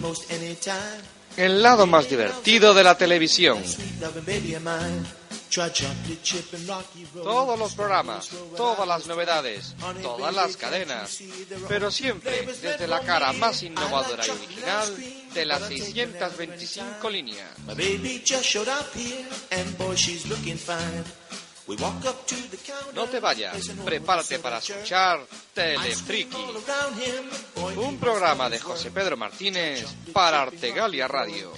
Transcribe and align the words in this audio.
most 0.00 0.30
any 0.32 0.54
time. 0.56 1.02
el 1.36 1.62
lado 1.62 1.86
más 1.86 2.08
divertido 2.08 2.74
de 2.74 2.84
la 2.84 2.96
televisión. 2.96 3.58
Todos 7.12 7.58
los 7.58 7.74
programas, 7.74 8.30
todas 8.56 8.88
las 8.88 9.06
novedades, 9.06 9.74
todas 10.00 10.34
las 10.34 10.56
cadenas, 10.56 11.18
pero 11.68 11.90
siempre 11.90 12.46
desde 12.46 12.86
la 12.86 13.00
cara 13.00 13.32
más 13.34 13.62
innovadora 13.62 14.26
y 14.26 14.30
original 14.30 14.96
de 15.34 15.44
las 15.44 15.68
625 15.68 17.10
líneas. 17.10 17.50
No 22.94 23.04
te 23.06 23.20
vayas, 23.20 23.68
prepárate 23.84 24.38
para 24.40 24.58
escuchar 24.58 25.20
Telefriki, 25.54 26.34
All 26.34 26.56
around 26.56 27.00
him, 27.00 27.30
boy, 27.54 27.76
un 27.76 27.98
programa 27.98 28.50
de 28.50 28.58
José 28.58 28.90
Pedro 28.90 29.16
Martínez 29.16 29.86
para 30.12 30.42
Artegalia 30.42 31.06
Radio. 31.06 31.52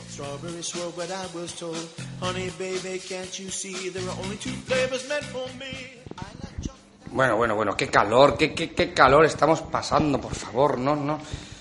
Bueno, 7.06 7.36
bueno, 7.36 7.54
bueno, 7.54 7.76
qué 7.76 7.88
calor, 7.88 8.36
qué, 8.36 8.52
qué, 8.54 8.72
qué 8.74 8.92
calor 8.92 9.24
estamos 9.24 9.62
pasando, 9.62 10.20
por 10.20 10.34
favor, 10.34 10.78
no, 10.78 10.96
no. 10.96 11.18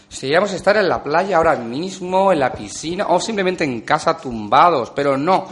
Si 0.09 0.27
íbamos 0.27 0.51
a 0.51 0.55
estar 0.55 0.75
en 0.77 0.89
la 0.89 1.01
playa 1.01 1.37
ahora 1.37 1.55
mismo, 1.55 2.31
en 2.31 2.39
la 2.39 2.51
piscina 2.51 3.07
o 3.07 3.19
simplemente 3.19 3.63
en 3.63 3.81
casa 3.81 4.17
tumbados, 4.17 4.91
pero 4.91 5.17
no. 5.17 5.47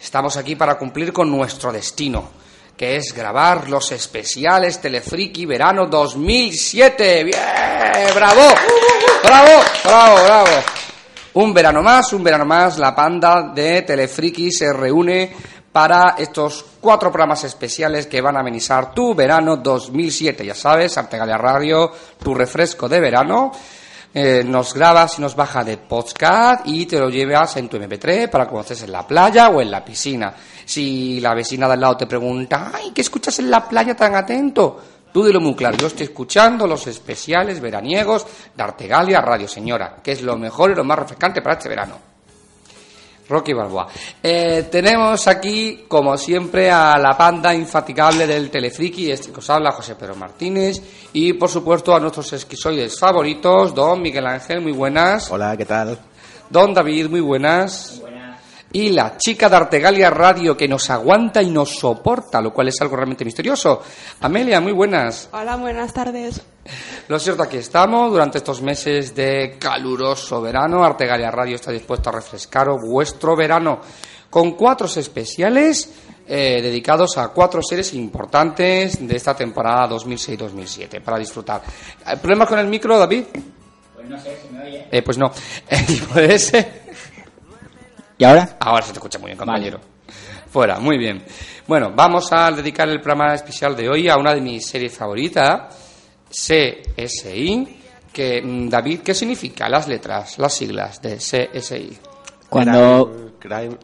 Estamos 0.00 0.36
aquí 0.36 0.54
para 0.54 0.78
cumplir 0.78 1.12
con 1.12 1.30
nuestro 1.30 1.72
destino, 1.72 2.30
que 2.78 2.94
es 2.94 3.12
grabar 3.12 3.68
los 3.68 3.90
especiales 3.90 4.80
Telefriki 4.80 5.44
Verano 5.46 5.88
2007. 5.88 7.24
¡Bien! 7.24 7.36
¡Bravo! 8.14 8.42
¡Bravo! 9.24 9.62
¡Bravo! 9.84 10.24
¡Bravo! 10.24 10.50
Un 11.34 11.52
verano 11.52 11.82
más, 11.82 12.12
un 12.12 12.22
verano 12.22 12.44
más, 12.44 12.78
la 12.78 12.94
panda 12.94 13.50
de 13.52 13.82
Telefriki 13.82 14.52
se 14.52 14.72
reúne 14.72 15.34
para 15.72 16.14
estos 16.18 16.64
cuatro 16.80 17.10
programas 17.10 17.42
especiales 17.42 18.06
que 18.06 18.20
van 18.20 18.36
a 18.36 18.40
amenizar 18.40 18.94
tu 18.94 19.12
verano 19.12 19.56
2007. 19.56 20.46
Ya 20.46 20.54
sabes, 20.54 20.96
Artegalia 20.96 21.36
Radio, 21.36 21.90
tu 22.22 22.32
refresco 22.32 22.88
de 22.88 23.00
verano. 23.00 23.50
Eh, 24.14 24.42
nos 24.44 24.72
grabas 24.72 25.18
y 25.18 25.22
nos 25.22 25.36
baja 25.36 25.64
de 25.64 25.76
podcast 25.76 26.66
y 26.66 26.86
te 26.86 26.98
lo 26.98 27.10
llevas 27.10 27.56
en 27.56 27.68
tu 27.68 27.76
MP3 27.76 28.30
para 28.30 28.48
estés 28.60 28.82
en 28.82 28.92
la 28.92 29.06
playa 29.06 29.48
o 29.48 29.60
en 29.60 29.70
la 29.70 29.84
piscina. 29.84 30.32
Si 30.68 31.18
la 31.18 31.32
vecina 31.32 31.66
de 31.66 31.72
al 31.72 31.80
lado 31.80 31.96
te 31.96 32.06
pregunta, 32.06 32.70
ay, 32.74 32.90
¿qué 32.94 33.00
escuchas 33.00 33.38
en 33.38 33.50
la 33.50 33.66
playa 33.66 33.96
tan 33.96 34.14
atento? 34.14 34.78
Tú 35.10 35.24
dilo 35.24 35.40
muy 35.40 35.54
claro, 35.54 35.78
yo 35.78 35.86
estoy 35.86 36.04
escuchando 36.04 36.66
los 36.66 36.86
especiales 36.86 37.58
veraniegos 37.58 38.26
de 38.54 38.62
Artegalia 38.62 39.22
Radio 39.22 39.48
Señora, 39.48 39.96
que 40.02 40.12
es 40.12 40.20
lo 40.20 40.36
mejor 40.36 40.72
y 40.72 40.74
lo 40.74 40.84
más 40.84 40.98
refrescante 40.98 41.40
para 41.40 41.56
este 41.56 41.70
verano. 41.70 41.94
Rocky 43.30 43.54
Balboa. 43.54 43.88
Eh, 44.22 44.68
tenemos 44.70 45.26
aquí, 45.26 45.86
como 45.88 46.18
siempre, 46.18 46.70
a 46.70 46.98
la 46.98 47.16
panda 47.16 47.54
infatigable 47.54 48.26
del 48.26 48.50
Telefriki, 48.50 49.10
este 49.10 49.32
que 49.32 49.38
os 49.38 49.48
habla 49.48 49.72
José 49.72 49.94
Pedro 49.94 50.16
Martínez, 50.16 50.82
y 51.14 51.32
por 51.32 51.48
supuesto 51.48 51.96
a 51.96 52.00
nuestros 52.00 52.30
esquizoides 52.34 53.00
favoritos, 53.00 53.74
Don 53.74 54.02
Miguel 54.02 54.26
Ángel, 54.26 54.60
muy 54.60 54.72
buenas. 54.72 55.30
Hola, 55.30 55.56
¿qué 55.56 55.64
tal? 55.64 55.98
Don 56.50 56.74
David, 56.74 57.08
muy 57.08 57.20
buenas. 57.20 58.02
Y 58.72 58.90
la 58.90 59.16
chica 59.16 59.48
de 59.48 59.56
Artegalia 59.56 60.10
Radio 60.10 60.56
que 60.56 60.68
nos 60.68 60.90
aguanta 60.90 61.42
y 61.42 61.50
nos 61.50 61.70
soporta, 61.76 62.40
lo 62.40 62.52
cual 62.52 62.68
es 62.68 62.80
algo 62.82 62.96
realmente 62.96 63.24
misterioso. 63.24 63.82
Amelia, 64.20 64.60
muy 64.60 64.72
buenas. 64.72 65.30
Hola, 65.32 65.56
buenas 65.56 65.94
tardes. 65.94 66.42
Lo 67.08 67.18
cierto, 67.18 67.42
aquí 67.42 67.56
estamos 67.56 68.10
durante 68.10 68.38
estos 68.38 68.60
meses 68.60 69.14
de 69.14 69.56
caluroso 69.58 70.42
verano. 70.42 70.84
Artegalia 70.84 71.30
Radio 71.30 71.56
está 71.56 71.72
dispuesto 71.72 72.10
a 72.10 72.12
refrescaros 72.12 72.82
vuestro 72.86 73.34
verano 73.34 73.80
con 74.28 74.52
cuatro 74.52 74.86
especiales 74.86 75.90
eh, 76.26 76.60
dedicados 76.60 77.16
a 77.16 77.28
cuatro 77.28 77.62
series 77.62 77.94
importantes 77.94 79.06
de 79.06 79.16
esta 79.16 79.34
temporada 79.34 79.88
2006-2007 79.88 81.00
para 81.00 81.18
disfrutar. 81.18 81.62
¿Hay 82.04 82.16
¿Problemas 82.16 82.48
con 82.48 82.58
el 82.58 82.66
micro, 82.66 82.98
David? 82.98 83.24
Pues 83.94 84.08
no 84.08 84.20
sé, 84.20 84.38
si 84.42 84.54
me 84.54 84.62
oye. 84.62 84.88
Eh, 84.92 85.00
pues 85.00 85.16
no. 85.16 85.32
Ese. 86.16 86.82
¿Y 88.18 88.24
ahora? 88.24 88.56
Ahora 88.58 88.82
se 88.82 88.92
te 88.92 88.98
escucha 88.98 89.18
muy 89.18 89.28
bien, 89.28 89.38
compañero. 89.38 89.80
Fuera, 90.50 90.80
muy 90.80 90.98
bien. 90.98 91.22
Bueno, 91.66 91.92
vamos 91.94 92.32
a 92.32 92.50
dedicar 92.50 92.88
el 92.88 93.00
programa 93.00 93.34
especial 93.34 93.76
de 93.76 93.88
hoy 93.88 94.08
a 94.08 94.16
una 94.16 94.34
de 94.34 94.40
mis 94.40 94.66
series 94.66 94.96
favoritas, 94.96 95.76
CSI. 96.28 97.76
Que, 98.12 98.42
mm, 98.42 98.68
David, 98.68 99.00
¿qué 99.00 99.14
significa 99.14 99.68
las 99.68 99.86
letras, 99.86 100.38
las 100.38 100.52
siglas 100.52 101.00
de 101.00 101.18
CSI? 101.18 101.96
Cuando... 102.48 103.34
Crime. 103.38 103.76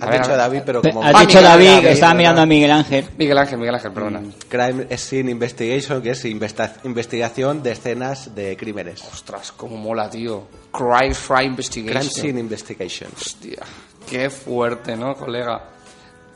Has 0.00 0.08
ver, 0.08 0.20
dicho 0.20 0.32
a. 0.32 0.36
David, 0.36 0.62
pero 0.64 0.82
como. 0.82 1.02
Has 1.02 1.26
dicho 1.26 1.42
David, 1.42 1.80
que 1.80 1.92
estaba 1.92 2.14
mirando 2.14 2.42
a 2.42 2.46
Miguel 2.46 2.70
Ángel. 2.70 3.06
Miguel 3.18 3.38
Ángel, 3.38 3.58
Miguel 3.58 3.74
Ángel, 3.74 3.92
perdona. 3.92 4.22
Crime 4.48 4.96
Scene 4.96 5.30
Investigation, 5.30 6.02
que 6.02 6.10
es 6.10 6.24
investigación 6.24 7.62
de 7.62 7.72
escenas 7.72 8.34
de 8.34 8.56
crímenes. 8.56 9.02
Ostras, 9.12 9.52
cómo 9.52 9.76
mola, 9.76 10.08
tío. 10.08 10.46
Crime 10.72 11.14
Fry 11.14 11.36
Crime 11.36 11.50
Investigation. 11.50 12.04
Scene 12.04 12.40
Investigation. 12.40 13.10
Hostia, 13.14 13.62
qué 14.08 14.30
fuerte, 14.30 14.96
¿no, 14.96 15.14
colega? 15.14 15.64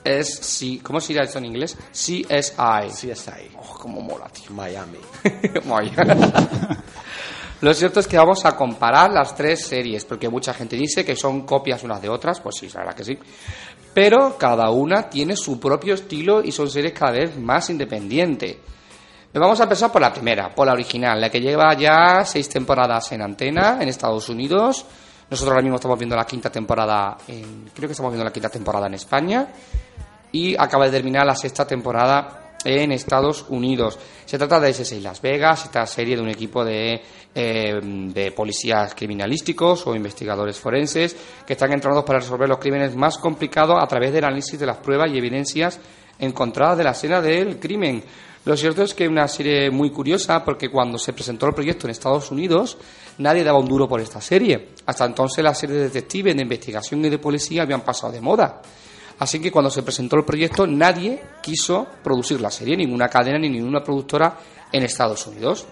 Es, 0.04 0.34
sí, 0.34 0.81
¿cómo 0.82 1.00
se 1.00 1.14
dirá 1.14 1.25
eso 1.25 1.38
en 1.38 1.46
inglés? 1.46 1.78
CSI. 1.92 2.91
CSI. 2.91 3.50
Oh, 3.56 3.78
cómo 3.81 4.02
mola, 4.02 4.28
tío. 4.28 4.50
Miami. 4.50 4.98
Vaya. 5.64 5.94
Lo 7.60 7.72
cierto 7.72 8.00
es 8.00 8.06
que 8.06 8.16
vamos 8.16 8.44
a 8.44 8.56
comparar 8.56 9.10
las 9.10 9.34
tres 9.34 9.66
series, 9.66 10.04
porque 10.04 10.28
mucha 10.28 10.53
gente 10.53 10.76
dice 10.76 11.04
que 11.04 11.16
son 11.16 11.47
copias 11.47 11.82
unas 11.82 12.03
de 12.03 12.09
otras, 12.09 12.41
pues 12.41 12.56
sí, 12.56 12.69
la 12.69 12.81
verdad 12.81 12.94
que 12.94 13.04
sí. 13.04 13.19
Pero 13.94 14.37
cada 14.37 14.70
una 14.70 15.09
tiene 15.09 15.37
su 15.37 15.59
propio 15.59 15.94
estilo 15.94 16.43
y 16.43 16.53
son 16.53 16.69
series 16.69 16.93
cada 16.93 17.12
vez 17.12 17.38
más 17.38 17.70
independientes. 17.70 18.56
Vamos 19.32 19.59
a 19.59 19.64
empezar 19.64 19.91
por 19.91 20.00
la 20.00 20.12
primera, 20.12 20.54
por 20.54 20.66
la 20.66 20.72
original, 20.72 21.20
la 21.20 21.28
que 21.28 21.41
lleva 21.41 21.75
ya 21.75 22.25
seis 22.25 22.48
temporadas 22.48 23.10
en 23.12 23.22
antena 23.22 23.78
en 23.81 23.88
Estados 23.88 24.28
Unidos. 24.28 24.84
Nosotros 25.28 25.53
ahora 25.53 25.62
mismo 25.62 25.76
estamos 25.76 25.98
viendo 25.98 26.14
la 26.14 26.25
quinta 26.25 26.50
temporada, 26.50 27.16
en, 27.26 27.70
creo 27.75 27.88
que 27.88 27.93
estamos 27.93 28.12
viendo 28.12 28.25
la 28.25 28.32
quinta 28.32 28.48
temporada 28.48 28.87
en 28.87 28.94
España 28.94 29.48
y 30.31 30.54
acaba 30.56 30.84
de 30.84 30.93
terminar 30.93 31.26
la 31.26 31.34
sexta 31.34 31.66
temporada 31.66 32.44
en 32.64 32.92
Estados 32.92 33.44
Unidos. 33.48 33.98
Se 34.25 34.38
trata 34.38 34.60
de 34.60 34.70
SS 34.70 35.00
Las 35.00 35.20
Vegas, 35.20 35.64
esta 35.64 35.86
serie 35.86 36.16
de 36.16 36.22
un 36.22 36.28
equipo 36.28 36.64
de, 36.64 37.00
eh, 37.34 37.80
de 37.82 38.32
policías 38.32 38.94
criminalísticos 38.94 39.86
o 39.86 39.94
investigadores 39.94 40.58
forenses 40.58 41.16
que 41.47 41.52
están 41.52 41.72
entrenados 41.72 42.04
para 42.04 42.20
resolver 42.20 42.48
los 42.48 42.58
crímenes 42.58 42.97
más 42.97 43.19
complicados 43.19 43.76
a 43.82 43.86
través 43.86 44.12
del 44.12 44.25
análisis 44.25 44.58
de 44.58 44.66
las 44.66 44.78
pruebas 44.78 45.10
y 45.10 45.19
evidencias 45.19 45.78
encontradas 46.19 46.78
de 46.78 46.84
la 46.84 46.91
escena 46.91 47.20
del 47.20 47.58
crimen. 47.58 48.02
Lo 48.44 48.56
cierto 48.56 48.82
es 48.82 48.92
que 48.92 49.04
es 49.04 49.10
una 49.10 49.26
serie 49.26 49.70
muy 49.70 49.91
curiosa 49.91 50.44
porque 50.44 50.69
cuando 50.69 50.98
se 50.98 51.14
presentó 51.14 51.46
el 51.46 51.54
proyecto 51.54 51.86
en 51.86 51.92
Estados 51.92 52.31
Unidos 52.31 52.76
nadie 53.19 53.42
daba 53.42 53.58
un 53.58 53.66
duro 53.66 53.88
por 53.88 54.00
esta 54.00 54.20
serie. 54.20 54.69
Hasta 54.84 55.06
entonces 55.06 55.42
las 55.42 55.58
series 55.58 55.78
de 55.78 55.84
detectives, 55.84 56.36
de 56.36 56.42
investigación 56.42 57.05
y 57.05 57.08
de 57.08 57.19
policía 57.19 57.62
habían 57.62 57.81
pasado 57.81 58.12
de 58.12 58.20
moda. 58.20 58.60
Así 59.19 59.40
que 59.40 59.52
cuando 59.52 59.70
se 59.70 59.82
presentó 59.82 60.16
el 60.16 60.25
proyecto 60.25 60.66
nadie 60.66 61.22
quiso 61.43 61.87
producir 62.02 62.40
la 62.40 62.50
serie, 62.50 62.76
ninguna 62.76 63.08
cadena 63.08 63.38
ni 63.38 63.49
ninguna 63.49 63.82
productora 63.82 64.37
en 64.72 64.82
Estados 64.82 65.26
Unidos. 65.26 65.66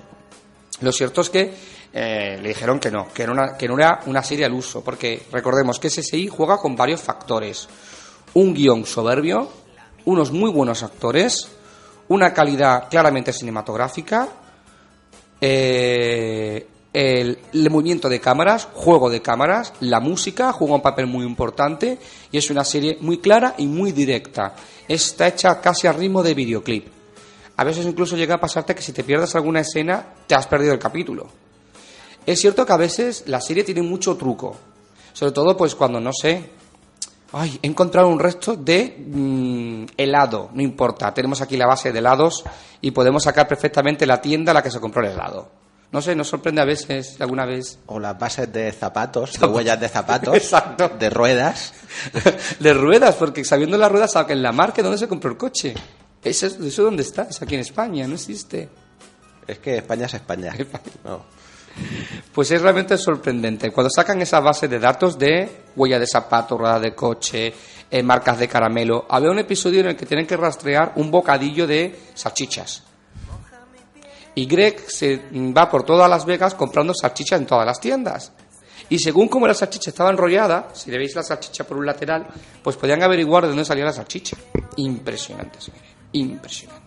Lo 0.80 0.92
cierto 0.92 1.20
es 1.20 1.30
que 1.30 1.54
eh, 1.92 2.38
le 2.40 2.48
dijeron 2.48 2.78
que 2.78 2.90
no, 2.90 3.12
que, 3.12 3.24
era 3.24 3.32
una, 3.32 3.56
que 3.56 3.68
no 3.68 3.76
era 3.76 4.00
una 4.06 4.22
serie 4.22 4.44
al 4.44 4.54
uso, 4.54 4.82
porque 4.82 5.22
recordemos 5.30 5.78
que 5.78 5.90
SSI 5.90 6.28
juega 6.28 6.56
con 6.56 6.76
varios 6.76 7.00
factores. 7.00 7.68
Un 8.34 8.54
guion 8.54 8.86
soberbio, 8.86 9.50
unos 10.06 10.32
muy 10.32 10.50
buenos 10.50 10.82
actores, 10.82 11.48
una 12.08 12.32
calidad 12.32 12.88
claramente 12.88 13.32
cinematográfica, 13.32 14.28
eh, 15.40 16.66
el, 16.92 17.38
movimiento 17.70 18.08
de 18.08 18.20
cámaras, 18.20 18.68
juego 18.74 19.08
de 19.08 19.22
cámaras, 19.22 19.72
la 19.80 20.00
música 20.00 20.52
juega 20.52 20.74
un 20.74 20.82
papel 20.82 21.06
muy 21.06 21.24
importante 21.24 21.98
y 22.30 22.38
es 22.38 22.50
una 22.50 22.64
serie 22.64 22.98
muy 23.00 23.18
clara 23.18 23.54
y 23.58 23.66
muy 23.66 23.92
directa. 23.92 24.54
Está 24.86 25.28
hecha 25.28 25.60
casi 25.60 25.86
al 25.86 25.94
ritmo 25.94 26.22
de 26.22 26.34
videoclip. 26.34 26.86
A 27.56 27.64
veces 27.64 27.86
incluso 27.86 28.16
llega 28.16 28.34
a 28.34 28.40
pasarte 28.40 28.74
que 28.74 28.82
si 28.82 28.92
te 28.92 29.04
pierdes 29.04 29.34
alguna 29.34 29.60
escena 29.60 30.14
te 30.26 30.34
has 30.34 30.46
perdido 30.46 30.72
el 30.72 30.78
capítulo. 30.78 31.28
Es 32.26 32.40
cierto 32.40 32.66
que 32.66 32.72
a 32.72 32.78
veces 32.78 33.24
la 33.26 33.40
serie 33.40 33.64
tiene 33.64 33.82
mucho 33.82 34.16
truco. 34.16 34.56
Sobre 35.12 35.32
todo, 35.32 35.56
pues 35.56 35.74
cuando 35.74 36.00
no 36.00 36.12
sé. 36.12 36.50
Ay, 37.32 37.58
he 37.62 37.66
encontrado 37.66 38.08
un 38.08 38.18
resto 38.18 38.56
de 38.56 38.94
mm, 38.98 39.94
helado, 39.96 40.50
no 40.52 40.62
importa. 40.62 41.14
Tenemos 41.14 41.40
aquí 41.40 41.56
la 41.56 41.66
base 41.66 41.90
de 41.90 41.98
helados 41.98 42.44
y 42.82 42.90
podemos 42.90 43.22
sacar 43.22 43.48
perfectamente 43.48 44.06
la 44.06 44.20
tienda 44.20 44.52
a 44.52 44.54
la 44.54 44.62
que 44.62 44.70
se 44.70 44.80
compró 44.80 45.02
el 45.02 45.12
helado. 45.12 45.61
No 45.92 46.00
sé, 46.00 46.14
nos 46.16 46.28
sorprende 46.28 46.62
a 46.62 46.64
veces, 46.64 47.20
alguna 47.20 47.44
vez. 47.44 47.78
O 47.86 48.00
las 48.00 48.18
bases 48.18 48.50
de 48.50 48.72
zapatos, 48.72 49.38
de 49.38 49.46
huellas 49.46 49.78
de 49.78 49.88
zapatos, 49.90 50.34
Exacto. 50.36 50.88
de 50.98 51.10
ruedas. 51.10 51.74
de 52.58 52.72
ruedas, 52.72 53.14
porque 53.16 53.44
sabiendo 53.44 53.76
las 53.76 53.92
ruedas 53.92 54.16
en 54.28 54.42
la 54.42 54.52
marca, 54.52 54.82
¿dónde 54.82 54.96
se 54.96 55.06
compró 55.06 55.30
el 55.30 55.36
coche? 55.36 55.74
¿Eso, 56.24 56.46
¿Eso 56.46 56.84
dónde 56.84 57.02
está? 57.02 57.24
Es 57.24 57.42
aquí 57.42 57.56
en 57.56 57.60
España, 57.60 58.08
no 58.08 58.14
existe. 58.14 58.70
Es 59.46 59.58
que 59.58 59.76
España 59.76 60.06
es 60.06 60.14
España. 60.14 60.54
No. 61.04 61.24
Pues 62.34 62.50
es 62.50 62.60
realmente 62.60 62.98
sorprendente. 62.98 63.70
Cuando 63.70 63.88
sacan 63.88 64.20
esa 64.20 64.40
base 64.40 64.68
de 64.68 64.78
datos 64.78 65.18
de 65.18 65.62
huella 65.74 65.98
de 65.98 66.06
zapato, 66.06 66.58
rueda 66.58 66.78
de 66.78 66.94
coche, 66.94 67.52
eh, 67.90 68.02
marcas 68.02 68.38
de 68.38 68.46
caramelo, 68.46 69.06
había 69.08 69.30
un 69.30 69.38
episodio 69.38 69.80
en 69.80 69.86
el 69.88 69.96
que 69.96 70.04
tienen 70.04 70.26
que 70.26 70.36
rastrear 70.36 70.92
un 70.96 71.10
bocadillo 71.10 71.66
de 71.66 71.98
salchichas. 72.14 72.82
Y 74.34 74.46
Greg 74.46 74.81
se 74.88 75.20
va 75.56 75.69
por 75.69 75.82
todas 75.84 76.08
Las 76.08 76.25
Vegas 76.25 76.55
comprando 76.55 76.94
salchichas 76.94 77.40
en 77.40 77.46
todas 77.46 77.67
las 77.67 77.81
tiendas. 77.81 78.32
Y 78.88 78.99
según 78.99 79.29
cómo 79.29 79.46
la 79.46 79.55
salchicha 79.55 79.90
estaba 79.90 80.11
enrollada, 80.11 80.69
si 80.75 80.90
le 80.90 80.99
veis 80.99 81.14
la 81.14 81.23
salchicha 81.23 81.64
por 81.64 81.76
un 81.79 81.87
lateral, 81.87 82.26
pues 82.62 82.76
podían 82.76 83.02
averiguar 83.02 83.44
de 83.44 83.49
dónde 83.49 83.64
salía 83.64 83.84
la 83.84 83.93
salchicha. 83.93 84.37
Impresionante, 84.76 85.61
señores. 85.61 85.90
Impresionante. 86.12 86.82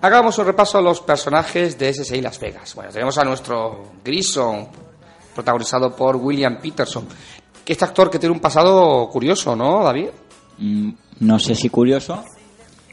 Hagamos 0.00 0.38
un 0.38 0.46
repaso 0.46 0.78
a 0.78 0.82
los 0.82 1.00
personajes 1.00 1.78
de 1.78 1.92
SSI 1.92 2.20
Las 2.20 2.38
Vegas. 2.38 2.74
Bueno, 2.74 2.92
tenemos 2.92 3.16
a 3.18 3.24
nuestro 3.24 3.94
Grison, 4.04 4.68
protagonizado 5.34 5.96
por 5.96 6.16
William 6.16 6.58
Peterson. 6.60 7.08
Que 7.64 7.72
este 7.72 7.86
actor 7.86 8.10
que 8.10 8.18
tiene 8.18 8.34
un 8.34 8.40
pasado 8.40 9.08
curioso, 9.08 9.56
¿no, 9.56 9.82
David? 9.82 10.08
Mm, 10.58 10.90
no 11.20 11.38
sé 11.38 11.54
si 11.54 11.70
curioso, 11.70 12.22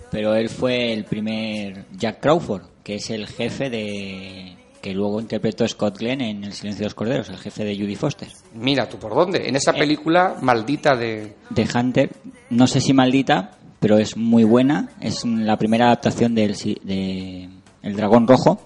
pero 0.09 0.33
él 0.35 0.49
fue 0.49 0.93
el 0.93 1.05
primer 1.05 1.85
Jack 1.91 2.21
Crawford, 2.21 2.63
que 2.83 2.95
es 2.95 3.09
el 3.09 3.27
jefe 3.27 3.69
de 3.69 4.57
que 4.81 4.93
luego 4.93 5.21
interpretó 5.21 5.67
Scott 5.67 5.99
Glenn 5.99 6.21
en 6.21 6.43
El 6.43 6.53
silencio 6.53 6.79
de 6.79 6.85
los 6.85 6.95
corderos, 6.95 7.29
el 7.29 7.37
jefe 7.37 7.63
de 7.63 7.75
Judy 7.75 7.95
Foster. 7.95 8.27
Mira 8.55 8.89
tú 8.89 8.97
por 8.97 9.13
dónde. 9.13 9.47
En 9.47 9.55
esa 9.55 9.73
película 9.73 10.37
maldita 10.41 10.95
de... 10.95 11.35
De 11.49 11.67
Hunter, 11.73 12.09
no 12.49 12.65
sé 12.65 12.81
si 12.81 12.91
maldita, 12.91 13.51
pero 13.79 13.97
es 13.97 14.17
muy 14.17 14.43
buena. 14.43 14.89
Es 14.99 15.23
la 15.23 15.57
primera 15.57 15.85
adaptación 15.85 16.33
del 16.33 16.55
de 16.83 17.49
El 17.83 17.95
Dragón 17.95 18.27
Rojo 18.27 18.59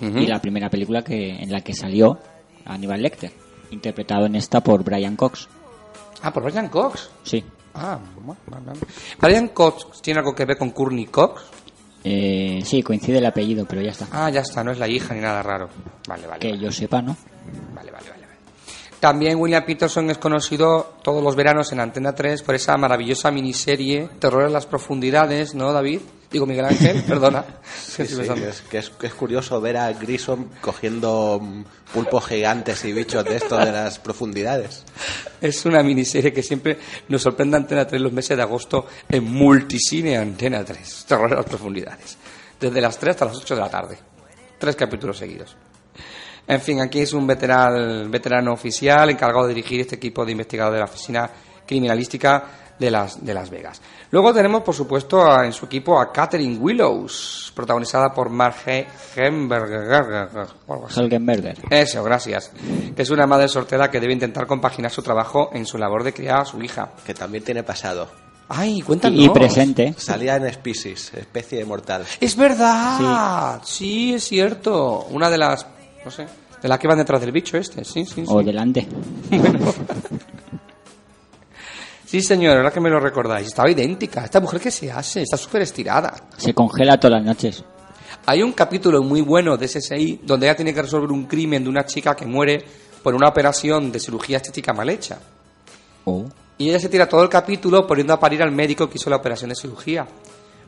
y 0.00 0.26
la 0.26 0.40
primera 0.40 0.70
película 0.70 1.02
que 1.02 1.30
en 1.30 1.52
la 1.52 1.60
que 1.60 1.74
salió 1.74 2.18
Aníbal 2.64 3.02
Lecter, 3.02 3.32
interpretado 3.70 4.26
en 4.26 4.34
esta 4.36 4.62
por 4.62 4.82
Brian 4.82 5.16
Cox. 5.16 5.48
Ah, 6.22 6.32
por 6.32 6.42
Brian 6.42 6.68
Cox. 6.68 7.10
Sí. 7.22 7.44
Ah, 7.74 7.98
bueno. 8.20 8.72
Brian 9.20 9.48
Cox 9.48 10.02
tiene 10.02 10.20
algo 10.20 10.34
que 10.34 10.44
ver 10.44 10.58
con 10.58 10.70
Courtney 10.70 11.06
Cox. 11.06 11.42
Eh, 12.04 12.60
sí, 12.64 12.82
coincide 12.82 13.18
el 13.18 13.26
apellido, 13.26 13.66
pero 13.66 13.82
ya 13.82 13.90
está. 13.90 14.06
Ah, 14.12 14.30
ya 14.30 14.40
está, 14.40 14.64
no 14.64 14.72
es 14.72 14.78
la 14.78 14.88
hija 14.88 15.14
ni 15.14 15.20
nada 15.20 15.42
raro. 15.42 15.68
Vale, 16.08 16.26
vale. 16.26 16.40
que 16.40 16.50
vale. 16.50 16.62
yo 16.62 16.72
sepa, 16.72 17.02
¿no? 17.02 17.16
Vale, 17.74 17.90
vale, 17.90 18.10
vale. 18.10 18.19
También 19.00 19.38
William 19.38 19.64
Peterson 19.64 20.10
es 20.10 20.18
conocido 20.18 20.96
todos 21.02 21.24
los 21.24 21.34
veranos 21.34 21.72
en 21.72 21.80
Antena 21.80 22.14
3 22.14 22.42
por 22.42 22.54
esa 22.54 22.76
maravillosa 22.76 23.30
miniserie 23.30 24.10
Terror 24.18 24.44
en 24.44 24.52
las 24.52 24.66
profundidades, 24.66 25.54
¿no, 25.54 25.72
David? 25.72 26.00
Digo, 26.30 26.44
Miguel 26.44 26.66
Ángel, 26.66 27.02
perdona. 27.08 27.44
Sí, 27.64 28.06
sí, 28.06 28.20
es, 28.20 28.60
que 28.60 28.78
es, 28.78 28.90
que 28.90 29.06
es 29.06 29.14
curioso 29.14 29.58
ver 29.58 29.78
a 29.78 29.90
Grissom 29.94 30.50
cogiendo 30.60 31.40
mm, 31.42 31.64
pulpos 31.94 32.26
gigantes 32.26 32.84
y 32.84 32.92
bichos 32.92 33.24
de 33.24 33.36
estos 33.36 33.64
de 33.64 33.72
las 33.72 33.98
profundidades. 33.98 34.84
Es 35.40 35.64
una 35.64 35.82
miniserie 35.82 36.30
que 36.30 36.42
siempre 36.42 36.78
nos 37.08 37.22
sorprende 37.22 37.56
Antena 37.56 37.86
3 37.86 38.02
los 38.02 38.12
meses 38.12 38.36
de 38.36 38.42
agosto 38.42 38.86
en 39.08 39.24
Multicine 39.24 40.18
Antena 40.18 40.62
3. 40.62 41.06
Terror 41.08 41.30
en 41.30 41.36
las 41.38 41.46
profundidades. 41.46 42.18
Desde 42.60 42.80
las 42.82 42.98
3 42.98 43.14
hasta 43.14 43.24
las 43.24 43.36
8 43.38 43.54
de 43.54 43.60
la 43.60 43.70
tarde. 43.70 43.98
Tres 44.58 44.76
capítulos 44.76 45.16
seguidos. 45.16 45.56
En 46.50 46.60
fin, 46.60 46.80
aquí 46.80 47.00
es 47.00 47.12
un 47.12 47.26
veteran, 47.26 48.10
veterano 48.10 48.52
oficial 48.52 49.08
encargado 49.10 49.46
de 49.46 49.54
dirigir 49.54 49.80
este 49.80 49.96
equipo 49.96 50.24
de 50.24 50.32
investigadores 50.32 50.74
de 50.76 50.80
la 50.80 50.90
Oficina 50.90 51.30
Criminalística 51.66 52.44
de 52.78 52.90
Las, 52.90 53.24
de 53.24 53.34
las 53.34 53.50
Vegas. 53.50 53.80
Luego 54.10 54.32
tenemos, 54.34 54.62
por 54.62 54.74
supuesto, 54.74 55.22
a- 55.22 55.44
en 55.46 55.52
su 55.52 55.66
equipo 55.66 56.00
a 56.00 56.10
Catherine 56.10 56.56
Willows, 56.58 57.52
protagonizada 57.54 58.12
por 58.12 58.30
Marge 58.30 58.86
Hemberger. 59.14 60.28
o 60.66 60.72
algo 60.74 60.86
así. 60.86 60.98
Helgenberger. 61.00 61.58
Eso, 61.70 62.02
gracias. 62.02 62.50
Que 62.96 63.02
es 63.02 63.10
una 63.10 63.26
madre 63.26 63.48
soltera 63.48 63.90
que 63.90 64.00
debe 64.00 64.12
intentar 64.14 64.46
compaginar 64.46 64.90
su 64.90 65.02
trabajo 65.02 65.50
en 65.52 65.66
su 65.66 65.78
labor 65.78 66.02
de 66.02 66.12
criar 66.12 66.40
a 66.40 66.44
su 66.44 66.60
hija. 66.62 66.90
Que 67.06 67.14
también 67.14 67.44
tiene 67.44 67.62
pasado. 67.62 68.08
Ay, 68.48 68.80
cuéntanos. 68.80 69.20
Y 69.20 69.28
presente. 69.28 69.94
Salía 69.96 70.36
en 70.36 70.52
Species, 70.52 71.14
especie 71.14 71.64
mortal. 71.64 72.04
Es 72.20 72.34
verdad. 72.34 73.60
Sí. 73.62 74.14
es 74.14 74.24
cierto. 74.24 75.06
Una 75.10 75.30
de 75.30 75.38
las, 75.38 75.66
no 76.04 76.10
sé, 76.10 76.26
de 76.62 76.68
las 76.68 76.78
que 76.78 76.88
van 76.88 76.98
detrás 76.98 77.20
del 77.20 77.32
bicho 77.32 77.56
este. 77.56 77.84
Sí, 77.84 78.04
sí, 78.04 78.24
sí. 78.24 78.24
O 78.26 78.42
delante. 78.42 78.86
Sí, 82.10 82.22
señor, 82.22 82.56
ahora 82.56 82.72
que 82.72 82.80
me 82.80 82.90
lo 82.90 82.98
recordáis. 82.98 83.46
Estaba 83.46 83.70
idéntica. 83.70 84.24
Esta 84.24 84.40
mujer 84.40 84.60
que 84.60 84.72
se 84.72 84.90
hace, 84.90 85.22
está 85.22 85.36
súper 85.36 85.62
estirada. 85.62 86.12
Se 86.36 86.52
congela 86.52 86.98
todas 86.98 87.18
las 87.18 87.24
noches. 87.24 87.64
Hay 88.26 88.42
un 88.42 88.50
capítulo 88.50 89.00
muy 89.04 89.20
bueno 89.20 89.56
de 89.56 89.68
SSI 89.68 90.18
donde 90.24 90.46
ella 90.46 90.56
tiene 90.56 90.74
que 90.74 90.82
resolver 90.82 91.12
un 91.12 91.26
crimen 91.26 91.62
de 91.62 91.70
una 91.70 91.86
chica 91.86 92.16
que 92.16 92.26
muere 92.26 92.64
por 93.04 93.14
una 93.14 93.28
operación 93.28 93.92
de 93.92 94.00
cirugía 94.00 94.38
estética 94.38 94.72
mal 94.72 94.90
hecha. 94.90 95.20
Oh. 96.04 96.24
Y 96.58 96.70
ella 96.70 96.80
se 96.80 96.88
tira 96.88 97.08
todo 97.08 97.22
el 97.22 97.28
capítulo 97.28 97.86
poniendo 97.86 98.12
a 98.12 98.18
parir 98.18 98.42
al 98.42 98.50
médico 98.50 98.90
que 98.90 98.98
hizo 98.98 99.08
la 99.08 99.14
operación 99.14 99.50
de 99.50 99.54
cirugía. 99.54 100.04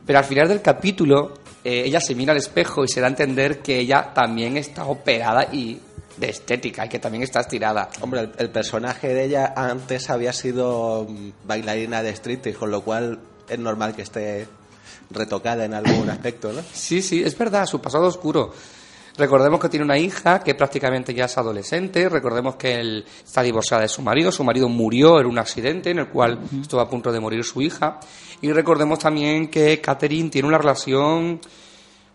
Pero 0.05 0.19
al 0.19 0.25
final 0.25 0.47
del 0.47 0.61
capítulo, 0.61 1.33
eh, 1.63 1.83
ella 1.85 1.99
se 1.99 2.15
mira 2.15 2.31
al 2.31 2.37
espejo 2.37 2.83
y 2.83 2.87
se 2.87 2.99
da 2.99 3.07
a 3.07 3.09
entender 3.09 3.59
que 3.59 3.79
ella 3.79 4.13
también 4.13 4.57
está 4.57 4.85
operada 4.85 5.47
y 5.51 5.79
de 6.17 6.29
estética 6.29 6.85
y 6.85 6.89
que 6.89 6.99
también 6.99 7.23
está 7.23 7.41
estirada. 7.41 7.89
Hombre, 8.01 8.21
el, 8.21 8.31
el 8.37 8.49
personaje 8.49 9.13
de 9.13 9.25
ella 9.25 9.53
antes 9.55 10.09
había 10.09 10.33
sido 10.33 11.07
mm, 11.09 11.31
bailarina 11.45 12.03
de 12.03 12.11
street, 12.11 12.55
con 12.57 12.71
lo 12.71 12.81
cual 12.81 13.19
es 13.47 13.59
normal 13.59 13.95
que 13.95 14.03
esté 14.03 14.47
retocada 15.09 15.65
en 15.65 15.73
algún 15.73 16.09
aspecto, 16.09 16.51
¿no? 16.51 16.61
Sí, 16.73 17.01
sí, 17.01 17.23
es 17.23 17.37
verdad, 17.37 17.65
su 17.65 17.81
pasado 17.81 18.07
oscuro. 18.07 18.53
Recordemos 19.17 19.59
que 19.59 19.69
tiene 19.69 19.85
una 19.85 19.97
hija 19.97 20.39
que 20.39 20.55
prácticamente 20.55 21.13
ya 21.13 21.25
es 21.25 21.37
adolescente. 21.37 22.09
Recordemos 22.09 22.55
que 22.55 22.79
él 22.79 23.05
está 23.23 23.43
divorciada 23.43 23.83
de 23.83 23.87
su 23.89 24.01
marido. 24.01 24.31
Su 24.31 24.43
marido 24.43 24.67
murió 24.69 25.19
en 25.19 25.27
un 25.27 25.37
accidente 25.37 25.91
en 25.91 25.99
el 25.99 26.07
cual 26.07 26.39
estuvo 26.61 26.81
a 26.81 26.89
punto 26.89 27.11
de 27.11 27.19
morir 27.19 27.43
su 27.43 27.61
hija. 27.61 27.99
Y 28.41 28.51
recordemos 28.51 28.97
también 28.99 29.49
que 29.49 29.79
Catherine 29.79 30.29
tiene 30.29 30.47
una 30.47 30.57
relación 30.57 31.39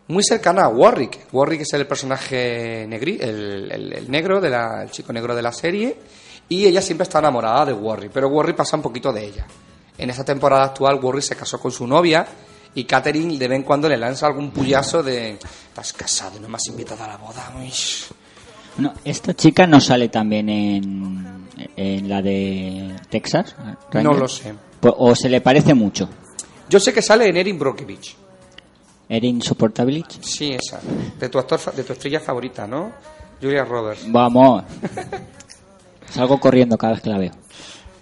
muy 0.08 0.24
cercana 0.24 0.64
a 0.64 0.68
Warwick. 0.68 1.26
Warwick 1.32 1.60
es 1.60 1.72
el 1.74 1.86
personaje 1.86 2.84
negri, 2.88 3.18
el, 3.20 3.70
el- 3.70 3.92
el 3.92 4.10
negro, 4.10 4.40
de 4.40 4.50
la, 4.50 4.82
el 4.82 4.90
chico 4.90 5.12
negro 5.12 5.36
de 5.36 5.42
la 5.42 5.52
serie. 5.52 5.96
Y 6.48 6.66
ella 6.66 6.82
siempre 6.82 7.04
está 7.04 7.20
enamorada 7.20 7.66
de 7.66 7.72
Warwick. 7.74 8.10
Pero 8.12 8.26
Warwick 8.28 8.56
pasa 8.56 8.76
un 8.76 8.82
poquito 8.82 9.12
de 9.12 9.24
ella. 9.24 9.46
En 9.96 10.10
esta 10.10 10.24
temporada 10.24 10.64
actual, 10.64 10.98
Warwick 11.00 11.22
se 11.24 11.36
casó 11.36 11.60
con 11.60 11.70
su 11.70 11.86
novia. 11.86 12.26
Y 12.74 12.84
Catherine 12.84 13.36
de 13.38 13.48
vez 13.48 13.56
en 13.56 13.62
cuando 13.64 13.88
le 13.88 13.96
lanza 13.96 14.26
algún 14.26 14.50
puyazo 14.50 15.02
de 15.02 15.32
estás 15.68 15.92
casado 15.92 16.36
y 16.36 16.40
no 16.40 16.48
me 16.48 16.56
has 16.56 16.66
invitado 16.68 17.02
a 17.04 17.08
la 17.08 17.16
boda. 17.16 17.52
Uy". 17.58 17.72
No, 18.78 18.92
esta 19.04 19.34
chica 19.34 19.66
no 19.66 19.80
sale 19.80 20.08
también 20.08 20.48
en, 20.48 21.48
en 21.76 22.08
la 22.08 22.22
de 22.22 22.94
Texas. 23.10 23.56
Ranger? 23.90 24.02
No 24.04 24.14
lo 24.14 24.28
sé. 24.28 24.54
Po- 24.80 24.94
O 24.98 25.14
se 25.16 25.28
le 25.28 25.40
parece 25.40 25.74
mucho. 25.74 26.08
Yo 26.68 26.78
sé 26.78 26.92
que 26.92 27.02
sale 27.02 27.28
en 27.28 27.36
Erin 27.36 27.58
Brockovich. 27.58 28.14
Erin 29.08 29.42
Supportability. 29.42 30.18
Sí, 30.22 30.52
esa. 30.52 30.78
De 31.18 31.28
tu 31.28 31.38
actor, 31.38 31.58
de 31.74 31.82
tu 31.82 31.92
estrella 31.94 32.20
favorita, 32.20 32.66
¿no? 32.66 32.92
Julia 33.40 33.64
Roberts. 33.64 34.02
Vamos. 34.12 34.62
Salgo 36.10 36.38
corriendo 36.38 36.76
cada 36.78 36.92
vez 36.94 37.02
que 37.02 37.10
la 37.10 37.18
veo. 37.18 37.32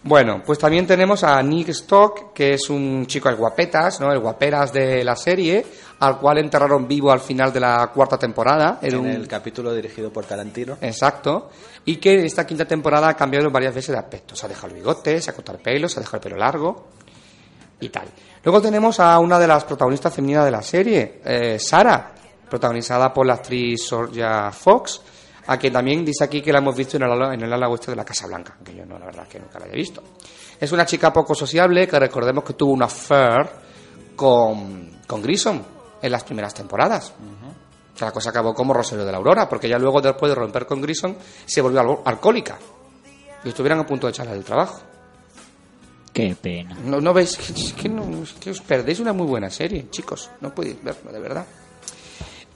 Bueno, 0.07 0.41
pues 0.47 0.59
también 0.59 0.87
tenemos 0.87 1.25
a 1.25 1.43
Nick 1.43 1.69
Stock, 1.71 2.33
que 2.33 2.55
es 2.55 2.71
un 2.71 3.07
chico 3.07 3.29
el 3.29 3.35
guapetas, 3.35 4.01
¿no? 4.01 4.13
El 4.13 4.21
guaperas 4.21 4.73
de 4.73 5.03
la 5.03 5.17
serie, 5.17 5.67
al 5.99 6.19
cual 6.19 6.39
enterraron 6.39 6.87
vivo 6.87 7.11
al 7.11 7.19
final 7.19 7.53
de 7.53 7.59
la 7.59 7.91
cuarta 7.93 8.17
temporada. 8.17 8.79
En 8.83 8.97
un- 8.99 9.07
el 9.09 9.27
capítulo 9.27 9.75
dirigido 9.75 10.13
por 10.13 10.25
Tarantino. 10.25 10.79
Exacto. 10.81 11.51
Y 11.87 11.97
que 11.97 12.15
en 12.15 12.25
esta 12.25 12.47
quinta 12.47 12.65
temporada 12.67 13.09
ha 13.09 13.15
cambiado 13.15 13.51
varias 13.51 13.75
veces 13.75 13.93
de 13.95 13.99
aspecto. 13.99 14.37
Se 14.37 14.47
ha 14.47 14.49
dejado 14.49 14.69
el 14.69 14.75
bigote, 14.75 15.21
se 15.21 15.31
ha 15.31 15.35
cortado 15.35 15.59
el 15.59 15.65
pelo, 15.65 15.89
se 15.89 15.99
ha 15.99 16.03
dejado 16.03 16.19
el 16.19 16.23
pelo 16.23 16.37
largo 16.37 16.87
y 17.81 17.89
tal. 17.89 18.07
Luego 18.45 18.63
tenemos 18.63 19.01
a 19.01 19.19
una 19.19 19.41
de 19.41 19.49
las 19.49 19.65
protagonistas 19.65 20.15
femeninas 20.15 20.45
de 20.45 20.51
la 20.53 20.63
serie, 20.63 21.21
eh, 21.25 21.59
Sara, 21.59 22.13
protagonizada 22.49 23.13
por 23.13 23.27
la 23.27 23.35
actriz 23.35 23.85
Sorja 23.89 24.53
Fox, 24.53 25.01
a 25.49 25.57
quien 25.59 25.73
también 25.73 26.05
dice 26.05 26.25
aquí 26.25 26.43
que 26.43 26.53
la 26.53 26.59
hemos 26.59 26.75
visto 26.77 26.97
en 26.97 27.05
el, 27.05 27.11
ala- 27.13 27.35
en 27.35 27.43
el 27.43 27.53
ala 27.53 27.69
oeste 27.69 27.91
de 27.93 27.97
la 27.97 28.05
Casa 28.05 28.27
Blanca, 28.27 28.57
que 28.65 28.75
yo 28.75 28.85
no, 28.87 28.99
la 28.99 29.07
verdad, 29.07 29.27
que 29.29 29.39
nunca 29.39 29.59
la 29.59 29.67
he 29.67 29.77
visto. 29.77 30.03
Es 30.61 30.73
una 30.73 30.85
chica 30.87 31.13
poco 31.13 31.35
sociable 31.35 31.87
que 31.87 31.99
recordemos 31.99 32.43
que 32.45 32.55
tuvo 32.55 32.73
una 32.73 32.87
affair 32.87 33.49
con, 34.15 35.01
con 35.07 35.23
Grissom 35.23 35.63
en 36.03 36.13
las 36.13 36.25
primeras 36.25 36.55
temporadas. 36.55 37.13
Que 37.97 38.05
la 38.05 38.13
cosa 38.13 38.31
acabó 38.31 38.53
como 38.55 38.75
Rosario 38.75 39.05
de 39.07 39.13
la 39.13 39.19
Aurora, 39.19 39.49
porque 39.49 39.69
ya 39.69 39.79
luego, 39.79 40.01
después 40.03 40.29
de 40.31 40.35
romper 40.37 40.67
con 40.67 40.81
Grissom, 40.83 41.15
se 41.47 41.61
volvió 41.63 42.03
alcohólica. 42.05 42.59
y 43.45 43.49
estuvieran 43.49 43.79
a 43.81 43.87
punto 43.87 44.07
de 44.07 44.11
echarla 44.11 44.33
del 44.33 44.45
trabajo. 44.45 44.81
Qué 46.13 46.35
pena. 46.41 46.77
No, 46.85 47.01
no 47.01 47.13
veis 47.13 47.39
es 47.51 47.73
que, 47.75 47.89
no- 47.89 48.23
es 48.23 48.33
que 48.35 48.51
os 48.51 48.61
perdéis 48.61 49.01
una 49.01 49.13
muy 49.13 49.27
buena 49.27 49.51
serie, 49.51 49.89
chicos. 49.91 50.31
No 50.41 50.55
podéis 50.55 50.83
verlo, 50.83 51.13
de 51.13 51.21
verdad. 51.21 51.47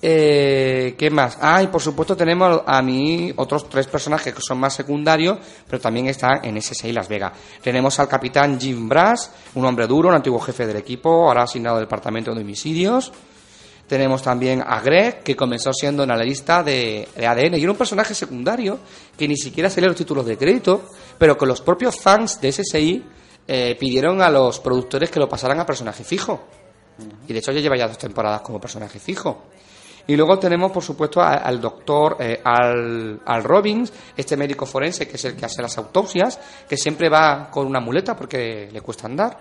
Eh, 0.03 0.95
¿Qué 0.97 1.11
más? 1.11 1.37
Ah, 1.41 1.63
y 1.63 1.67
por 1.67 1.83
supuesto 1.83 2.17
tenemos 2.17 2.63
a 2.65 2.81
mí 2.81 3.33
otros 3.37 3.69
tres 3.69 3.87
personajes 3.87 4.33
que 4.33 4.41
son 4.41 4.59
más 4.59 4.75
secundarios, 4.75 5.39
pero 5.67 5.81
también 5.81 6.07
están 6.07 6.43
en 6.43 6.61
SSI 6.61 6.93
Las 6.93 7.09
Vegas. 7.09 7.33
Tenemos 7.63 7.99
al 8.01 8.09
capitán 8.09 8.59
Jim 8.59 8.89
Brass, 8.89 9.31
un 9.55 9.65
hombre 9.67 9.87
duro, 9.87 10.09
un 10.09 10.15
antiguo 10.15 10.41
jefe 10.41 10.67
del 10.67 10.77
equipo, 10.77 11.29
ahora 11.29 11.43
asignado 11.43 11.77
al 11.77 11.83
departamento 11.83 12.35
de 12.35 12.41
homicidios. 12.41 13.13
Tenemos 13.87 14.23
también 14.23 14.63
a 14.65 14.81
Greg, 14.81 15.23
que 15.23 15.35
comenzó 15.35 15.73
siendo 15.73 16.05
analista 16.05 16.63
de, 16.63 17.09
de 17.15 17.27
ADN 17.27 17.57
y 17.57 17.63
era 17.63 17.73
un 17.73 17.77
personaje 17.77 18.15
secundario 18.15 18.79
que 19.19 19.27
ni 19.27 19.37
siquiera 19.37 19.69
salía 19.69 19.87
en 19.87 19.91
los 19.91 19.99
títulos 19.99 20.25
de 20.25 20.39
crédito, 20.39 20.85
pero 21.19 21.37
que 21.37 21.45
los 21.45 21.61
propios 21.61 22.01
fans 22.01 22.41
de 22.41 22.53
SSI 22.53 23.05
eh, 23.49 23.77
pidieron 23.81 24.23
a 24.23 24.31
los 24.31 24.61
productores 24.61 25.11
que 25.11 25.19
lo 25.19 25.29
pasaran 25.29 25.59
a 25.59 25.67
personaje 25.67 26.05
fijo. 26.05 26.41
Y 27.27 27.33
de 27.33 27.41
hecho 27.41 27.51
ya 27.51 27.61
lleva 27.61 27.77
ya 27.77 27.89
dos 27.89 27.99
temporadas 27.99 28.43
como 28.43 28.61
personaje 28.61 29.01
fijo. 29.01 29.43
Y 30.07 30.17
luego 30.17 30.39
tenemos, 30.39 30.73
por 30.73 30.83
supuesto, 30.83 31.21
a- 31.21 31.35
al 31.35 31.61
doctor 31.61 32.17
eh, 32.21 32.41
al, 32.45 33.21
al 33.25 33.45
Robbins, 33.45 33.93
este 34.17 34.37
médico 34.37 34.67
forense 34.67 35.07
que 35.07 35.17
es 35.17 35.25
el 35.25 35.37
que 35.37 35.47
hace 35.47 35.63
las 35.63 35.77
autopsias, 35.79 36.39
que 36.69 36.77
siempre 36.77 37.09
va 37.09 37.49
con 37.51 37.67
una 37.67 37.81
muleta 37.81 38.17
porque 38.17 38.69
le 38.73 38.81
cuesta 38.81 39.07
andar. 39.07 39.39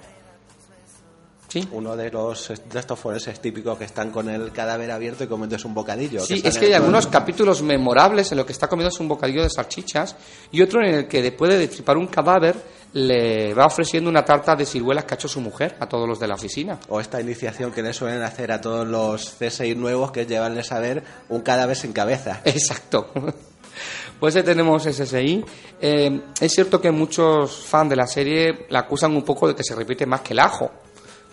Sí. 1.48 1.68
Uno 1.72 1.96
de 1.96 2.12
los 2.12 2.48
de 2.72 2.80
estos 2.80 3.00
forenses 3.00 3.40
típicos 3.42 3.76
que 3.76 3.86
están 3.86 4.12
con 4.12 4.30
el 4.30 4.52
cadáver 4.52 4.92
abierto 4.92 5.24
y 5.24 5.28
comiéndose 5.28 5.66
un 5.66 5.74
bocadillo. 5.74 6.20
Sí, 6.20 6.44
es 6.46 6.60
que 6.60 6.66
hay 6.66 6.72
el- 6.74 6.78
algunos 6.78 7.08
capítulos 7.08 7.64
memorables 7.64 8.32
en 8.32 8.38
los 8.38 8.46
que 8.46 8.52
está 8.52 8.68
comiéndose 8.68 9.02
un 9.02 9.10
bocadillo 9.10 9.42
de 9.42 9.50
salchichas 9.50 10.16
y 10.52 10.62
otro 10.62 10.80
en 10.86 10.94
el 10.94 11.08
que 11.08 11.24
después 11.24 11.52
de 11.52 11.58
destripar 11.58 11.98
un 11.98 12.06
cadáver 12.06 12.56
le 12.94 13.54
va 13.54 13.66
ofreciendo 13.66 14.10
una 14.10 14.26
tarta 14.26 14.56
de 14.56 14.66
ciruelas 14.66 15.06
que 15.06 15.14
ha 15.14 15.18
hecho 15.18 15.28
su 15.28 15.42
mujer 15.42 15.76
a 15.80 15.88
todos 15.88 16.08
los 16.08 16.20
de 16.20 16.28
la 16.28 16.36
oficina. 16.36 16.80
O 16.90 17.00
esta 17.00 17.22
iniciación 17.22 17.72
que 17.72 17.84
le 17.84 17.94
suelen 17.94 18.24
hacer 18.24 18.52
a 18.52 18.62
todos 18.62 18.88
los 18.88 19.36
CSI 19.40 19.76
nuevos, 19.76 20.12
que 20.12 20.22
es 20.22 20.28
llevarles 20.28 20.72
a 20.72 20.80
ver 20.80 21.04
un 21.30 21.42
cadáver 21.42 21.76
sin 21.76 21.94
cabeza. 21.94 22.42
Exacto. 22.46 23.12
Pues 24.20 24.36
ahí 24.36 24.44
tenemos 24.44 24.84
SSI. 24.84 25.46
Eh, 25.80 26.22
es 26.42 26.52
cierto 26.52 26.82
que 26.82 26.92
muchos 26.92 27.64
fans 27.66 27.90
de 27.90 27.96
la 27.96 28.08
serie 28.08 28.66
la 28.70 28.80
acusan 28.80 29.16
un 29.16 29.24
poco 29.24 29.48
de 29.48 29.56
que 29.56 29.64
se 29.64 29.76
repite 29.76 30.06
más 30.06 30.22
que 30.22 30.34
el 30.34 30.40
ajo, 30.40 30.72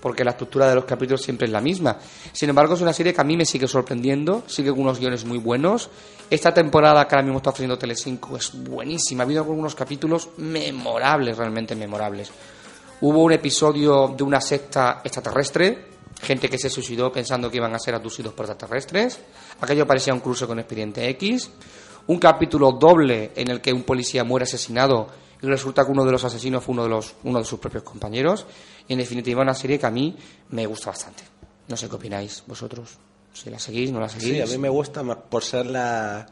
porque 0.01 0.25
la 0.25 0.33
estructura 0.33 0.69
de 0.69 0.75
los 0.75 0.85
capítulos 0.85 1.23
siempre 1.23 1.47
es 1.47 1.53
la 1.53 1.61
misma. 1.61 1.99
Sin 2.33 2.49
embargo, 2.49 2.75
es 2.75 2.81
una 2.81 2.93
serie 2.93 3.15
que 3.15 3.21
a 3.21 3.25
mí 3.25 3.37
me 3.37 3.45
sigue 3.45 3.67
sorprendiendo, 3.67 4.45
sigue 4.47 4.71
con 4.71 4.81
unos 4.81 4.99
guiones 4.99 5.25
muy 5.25 5.39
buenos. 5.39 5.91
Esta 6.29 6.53
temporada 6.53 7.07
que 7.07 7.15
ahora 7.15 7.25
mismo 7.25 7.39
está 7.39 7.51
ofreciendo 7.51 7.79
Telecinco 7.79 8.37
es 8.37 8.53
buenísima. 8.53 9.23
Ha 9.23 9.27
habido 9.27 9.43
algunos 9.43 9.75
capítulos 9.75 10.31
memorables, 10.37 11.37
realmente 11.37 11.75
memorables. 11.75 12.31
Hubo 13.01 13.23
un 13.23 13.33
episodio 13.33 14.15
de 14.17 14.25
una 14.25 14.41
secta 14.41 15.03
extraterrestre, 15.05 15.87
gente 16.23 16.49
que 16.49 16.59
se 16.59 16.71
suicidó 16.71 17.13
pensando 17.13 17.51
que 17.51 17.59
iban 17.59 17.75
a 17.75 17.79
ser 17.79 17.95
abducidos 17.95 18.33
por 18.33 18.47
extraterrestres. 18.47 19.21
Aquello 19.61 19.87
parecía 19.87 20.15
un 20.15 20.21
cruce 20.21 20.47
con 20.47 20.59
Expediente 20.59 21.09
X. 21.11 21.51
Un 22.07 22.19
capítulo 22.19 22.73
doble 22.73 23.33
en 23.35 23.51
el 23.51 23.61
que 23.61 23.73
un 23.73 23.83
policía 23.83 24.25
muere 24.25 24.45
asesinado 24.45 25.09
y 25.43 25.47
resulta 25.47 25.85
que 25.85 25.91
uno 25.91 26.05
de 26.05 26.13
los 26.13 26.25
asesinos 26.25 26.65
fue 26.65 26.73
uno 26.73 26.85
de, 26.85 26.89
los, 26.89 27.15
uno 27.25 27.39
de 27.39 27.45
sus 27.45 27.59
propios 27.59 27.83
compañeros. 27.83 28.47
Y 28.89 28.93
en 28.93 28.99
definitiva, 28.99 29.43
una 29.43 29.55
serie 29.55 29.79
que 29.79 29.87
a 29.87 29.91
mí 29.91 30.17
me 30.51 30.67
gusta 30.67 30.91
bastante. 30.91 31.25
No 31.69 31.77
sé 31.77 31.89
qué 31.89 31.97
opináis 31.97 32.43
vosotros. 32.47 32.91
Si 33.33 33.51
la 33.51 33.59
seguís, 33.59 33.91
no 33.91 34.01
la 34.01 34.09
seguís. 34.09 34.29
Sí, 34.29 34.41
a 34.41 34.47
mí 34.47 34.59
me 34.59 34.69
gusta 34.69 35.03
más 35.03 35.19
por 35.29 35.43
ser 35.43 35.67
la, 35.67 36.27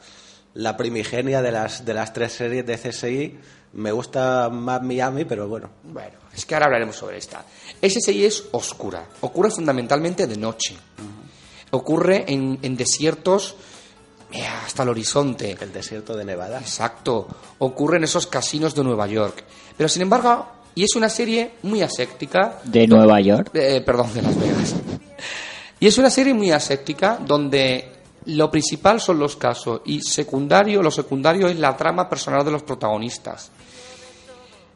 la 0.54 0.76
primigenia 0.76 1.42
de 1.42 1.52
las, 1.52 1.84
de 1.84 1.94
las 1.94 2.12
tres 2.12 2.32
series 2.32 2.64
de 2.64 2.78
CSI. 2.78 3.38
Me 3.74 3.90
gusta 3.90 4.48
más 4.50 4.80
Miami, 4.82 5.24
pero 5.24 5.48
bueno. 5.48 5.68
Bueno, 5.82 6.16
es 6.32 6.46
que 6.46 6.54
ahora 6.54 6.66
hablaremos 6.66 6.96
sobre 6.96 7.18
esta. 7.18 7.44
SSI 7.82 8.24
es 8.24 8.44
oscura. 8.52 9.06
Ocurre 9.20 9.50
fundamentalmente 9.50 10.26
de 10.26 10.36
noche. 10.36 10.76
Ocurre 11.72 12.24
en, 12.32 12.60
en 12.62 12.76
desiertos 12.76 13.56
eh, 14.30 14.46
hasta 14.46 14.84
el 14.84 14.90
horizonte. 14.90 15.56
El 15.60 15.72
desierto 15.72 16.16
de 16.16 16.24
Nevada. 16.24 16.60
Exacto. 16.60 17.26
Ocurre 17.58 17.96
en 17.96 18.04
esos 18.04 18.28
casinos 18.28 18.76
de 18.76 18.84
Nueva 18.84 19.08
York. 19.08 19.44
Pero 19.76 19.88
sin 19.88 20.02
embargo, 20.02 20.46
y 20.74 20.84
es 20.84 20.94
una 20.96 21.08
serie 21.08 21.52
muy 21.62 21.82
aséptica. 21.82 22.60
De 22.64 22.86
Nueva 22.86 23.20
York. 23.20 23.50
Eh, 23.54 23.82
perdón, 23.84 24.12
de 24.14 24.22
Las 24.22 24.38
Vegas. 24.38 24.74
Y 25.80 25.86
es 25.86 25.98
una 25.98 26.10
serie 26.10 26.34
muy 26.34 26.50
aséptica 26.50 27.18
donde 27.24 27.92
lo 28.26 28.50
principal 28.50 29.00
son 29.00 29.18
los 29.18 29.36
casos 29.36 29.82
y 29.84 30.00
secundario, 30.00 30.82
lo 30.82 30.90
secundario 30.90 31.48
es 31.48 31.58
la 31.58 31.76
trama 31.76 32.08
personal 32.08 32.44
de 32.44 32.50
los 32.50 32.62
protagonistas. 32.62 33.50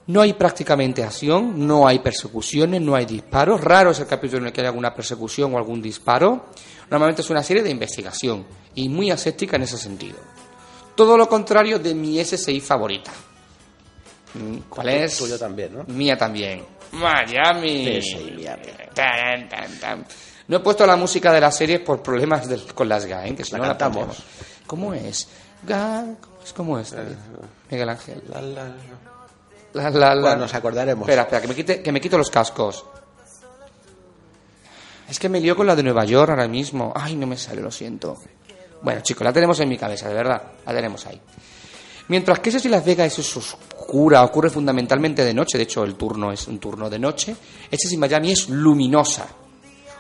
No 0.07 0.23
hay 0.23 0.33
prácticamente 0.33 1.02
acción, 1.02 1.67
no 1.67 1.87
hay 1.87 1.99
persecuciones, 1.99 2.81
no 2.81 2.95
hay 2.95 3.05
disparos. 3.05 3.61
Raro 3.61 3.90
es 3.90 4.00
el 4.00 4.07
capítulo 4.07 4.43
en 4.43 4.47
el 4.47 4.52
que 4.52 4.62
hay 4.62 4.67
alguna 4.67 4.95
persecución 4.95 5.55
o 5.55 5.59
algún 5.59 5.83
disparo. 5.83 6.47
Normalmente 6.90 7.23
es 7.23 7.31
una 7.31 7.43
serie 7.43 7.62
de 7.62 7.71
investigación 7.71 8.47
y 8.75 8.88
muy 8.88 9.11
aséptica 9.11 9.57
en 9.57 9.62
ese 9.62 9.76
sentido. 9.76 10.17
Todo 10.95 11.17
lo 11.17 11.28
contrario 11.28 11.78
de 11.78 11.95
mi 11.95 12.23
SSI 12.25 12.61
favorita. 12.61 13.12
Mm, 14.35 14.57
¿Cuál 14.69 14.89
es? 14.91 15.17
Tuyo 15.19 15.39
también, 15.39 15.75
¿no? 15.75 15.85
Mía 15.85 16.17
también. 16.17 16.65
Miami. 16.93 18.01
Sí, 18.03 18.33
Miami. 18.37 18.63
Tan, 18.95 19.49
tan, 19.49 19.79
tan. 19.81 20.07
No 20.49 20.57
he 20.57 20.61
puesto 20.61 20.87
la 20.87 20.97
música 20.97 21.33
de 21.33 21.41
la 21.41 21.51
serie 21.51 21.81
por 21.81 22.03
problemas 22.03 22.49
del- 22.49 22.65
con 22.75 22.89
las 22.89 23.05
GA, 23.07 23.27
¿eh? 23.27 23.35
que 23.35 23.45
si 23.45 23.53
La 23.53 23.59
no 23.59 23.65
la 23.65 23.71
cantamos. 23.77 24.17
¿Cómo 24.67 24.95
es? 24.95 25.29
GA, 25.63 26.05
¿cómo 26.21 26.39
es? 26.45 26.53
¿Cómo 26.53 26.79
es? 26.79 26.91
David? 26.93 27.17
Miguel 27.71 27.89
Ángel. 27.89 28.23
La, 28.33 28.41
la, 28.41 28.75
La, 29.75 29.91
la, 29.91 30.15
la. 30.15 30.21
Bueno, 30.23 30.37
nos 30.37 30.55
acordaremos. 30.55 31.03
Espera, 31.07 31.23
espera, 31.23 31.41
que 31.43 31.49
me, 31.49 31.55
quite, 31.55 31.83
que 31.83 31.93
me 31.93 32.01
quito 32.01 32.17
los 32.17 32.31
cascos. 32.31 32.85
Es 35.09 35.19
que 35.19 35.29
me 35.29 35.41
lío 35.41 35.57
con 35.57 35.67
la 35.67 35.75
de 35.75 35.83
Nueva 35.83 36.05
York 36.05 36.31
ahora 36.31 36.49
mismo. 36.49 36.93
Ay, 36.95 37.17
no 37.17 37.27
me 37.27 37.37
sale, 37.37 37.61
lo 37.63 37.71
siento. 37.71 38.17
Bueno, 38.83 39.01
chicos, 39.03 39.25
la 39.25 39.33
tenemos 39.33 39.59
en 39.61 39.69
mi 39.69 39.77
cabeza, 39.79 40.09
de 40.09 40.15
verdad. 40.15 40.43
La 40.67 40.73
tenemos 40.75 41.07
ahí. 41.07 41.21
Mientras 42.09 42.41
que 42.41 42.51
ese 42.51 42.69
Las 42.69 42.85
Vegas 42.85 43.07
es 43.07 43.19
ocurre 43.90 44.50
fundamentalmente 44.50 45.25
de 45.25 45.35
noche, 45.35 45.57
de 45.57 45.64
hecho 45.64 45.85
el 45.85 45.95
turno 45.95 46.30
es 46.30 46.47
un 46.47 46.59
turno 46.59 46.90
de 46.90 46.99
noche, 46.99 47.35
este 47.71 47.92
en 47.95 48.00
Miami 48.00 48.33
es 48.33 48.49
luminosa. 48.49 49.26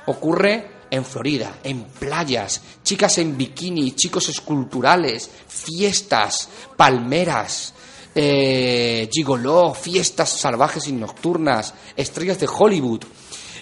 Ocurre 0.06 0.78
en 0.90 1.04
Florida, 1.04 1.58
en 1.62 1.84
playas, 1.84 2.60
chicas 2.82 3.18
en 3.18 3.36
bikini, 3.36 3.92
chicos 3.92 4.28
esculturales, 4.28 5.30
fiestas, 5.46 6.48
palmeras, 6.76 7.74
eh, 8.14 9.08
gigoló, 9.12 9.74
fiestas 9.74 10.30
salvajes 10.30 10.88
y 10.88 10.92
nocturnas, 10.92 11.74
estrellas 11.96 12.38
de 12.40 12.48
Hollywood. 12.48 13.04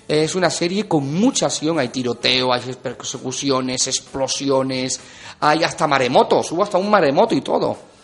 Es 0.08 0.34
una 0.36 0.50
serie 0.50 0.86
con 0.86 1.12
mucha 1.12 1.46
acción, 1.46 1.78
hay 1.78 1.88
tiroteo, 1.88 2.52
hay 2.52 2.62
persecuciones, 2.80 3.86
explosiones, 3.88 5.00
hay 5.40 5.64
hasta 5.64 5.86
maremotos, 5.88 6.52
hubo 6.52 6.62
hasta 6.62 6.78
un 6.78 6.90
maremoto 6.90 7.34
y 7.34 7.40
todo. 7.40 7.95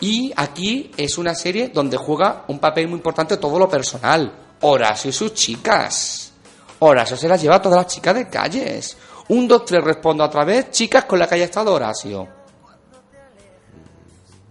Y 0.00 0.32
aquí 0.34 0.90
es 0.96 1.18
una 1.18 1.34
serie 1.34 1.68
donde 1.68 1.96
juega 1.96 2.44
un 2.48 2.58
papel 2.58 2.88
muy 2.88 2.96
importante 2.96 3.36
todo 3.36 3.58
lo 3.58 3.68
personal. 3.68 4.32
Horacio 4.62 5.10
y 5.10 5.12
sus 5.12 5.34
chicas. 5.34 6.32
Horacio 6.78 7.16
se 7.16 7.28
las 7.28 7.40
lleva 7.40 7.56
a 7.56 7.62
todas 7.62 7.78
las 7.84 7.86
chicas 7.86 8.14
de 8.14 8.28
calles. 8.28 8.96
Un, 9.28 9.46
dos, 9.46 9.64
tres, 9.64 9.84
respondo 9.84 10.24
otra 10.24 10.44
vez. 10.44 10.70
Chicas 10.70 11.04
con 11.04 11.18
la 11.18 11.26
que 11.28 11.34
haya 11.36 11.44
estado 11.44 11.74
Horacio. 11.74 12.26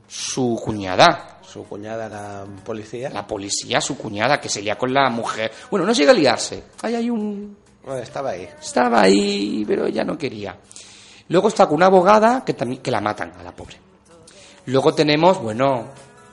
Su 0.08 0.60
cuñada. 0.64 1.40
Su 1.42 1.64
cuñada, 1.66 2.08
la 2.08 2.46
policía. 2.64 3.10
La 3.10 3.26
policía, 3.26 3.82
su 3.82 3.98
cuñada, 3.98 4.40
que 4.40 4.50
se 4.50 4.62
lía 4.62 4.78
con 4.78 4.94
la 4.94 5.10
mujer. 5.10 5.52
Bueno, 5.72 5.86
no 5.86 5.94
llega 5.94 6.12
a 6.12 6.16
liarse. 6.16 6.64
Ahí 6.84 6.94
hay 6.94 7.10
un, 7.10 7.58
Bueno, 7.84 8.00
estaba 8.02 8.32
ahí. 8.32 8.48
estaba 8.62 9.02
ahí, 9.02 9.64
pero 9.68 9.88
ella 9.88 10.04
no 10.04 10.16
quería. 10.16 10.56
Luego 11.30 11.48
está 11.48 11.66
con 11.66 11.78
una 11.78 11.88
abogada 11.88 12.44
que 12.46 12.54
también 12.54 12.82
que 12.82 12.92
la 12.92 13.02
matan 13.02 13.34
a 13.40 13.44
la 13.44 13.56
pobre. 13.56 13.89
Luego 14.70 14.94
tenemos, 14.94 15.42
bueno, 15.42 15.88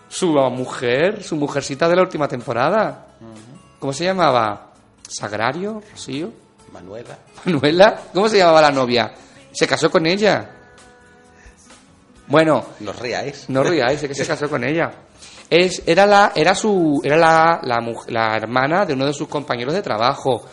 su 0.09 0.33
mujer, 0.33 1.23
su 1.23 1.37
mujercita 1.37 1.89
de 1.89 1.97
la 1.97 2.03
última 2.03 2.29
temporada. 2.29 3.07
¿Cómo 3.79 3.93
se 3.93 4.05
llamaba? 4.05 4.73
¿Sagrario? 5.09 5.81
¿Rocío? 5.91 6.31
Manuela. 6.73 7.17
¿Manuela? 7.45 8.03
¿Cómo 8.13 8.29
se 8.29 8.39
llamaba 8.39 8.61
la 8.61 8.71
novia? 8.71 9.13
¿Se 9.53 9.67
casó 9.67 9.91
con 9.91 10.07
ella? 10.07 10.51
Bueno, 12.29 12.65
Nos 12.81 12.99
ríais. 12.99 13.49
no 13.49 13.63
ríais, 13.63 14.03
es 14.03 14.09
que 14.09 14.15
se 14.15 14.27
casó 14.27 14.51
con 14.51 14.65
ella. 14.65 14.91
Es, 15.49 15.83
era 15.87 16.05
la, 16.07 16.33
era 16.35 16.55
su, 16.55 17.01
era 17.05 17.17
la, 17.17 17.61
la 18.09 18.37
hermana 18.37 18.85
de 18.85 18.95
uno 18.95 19.07
de 19.07 19.13
sus 19.15 19.29
compañeros 19.29 19.73
de 19.75 19.81
trabajo. 19.83 20.45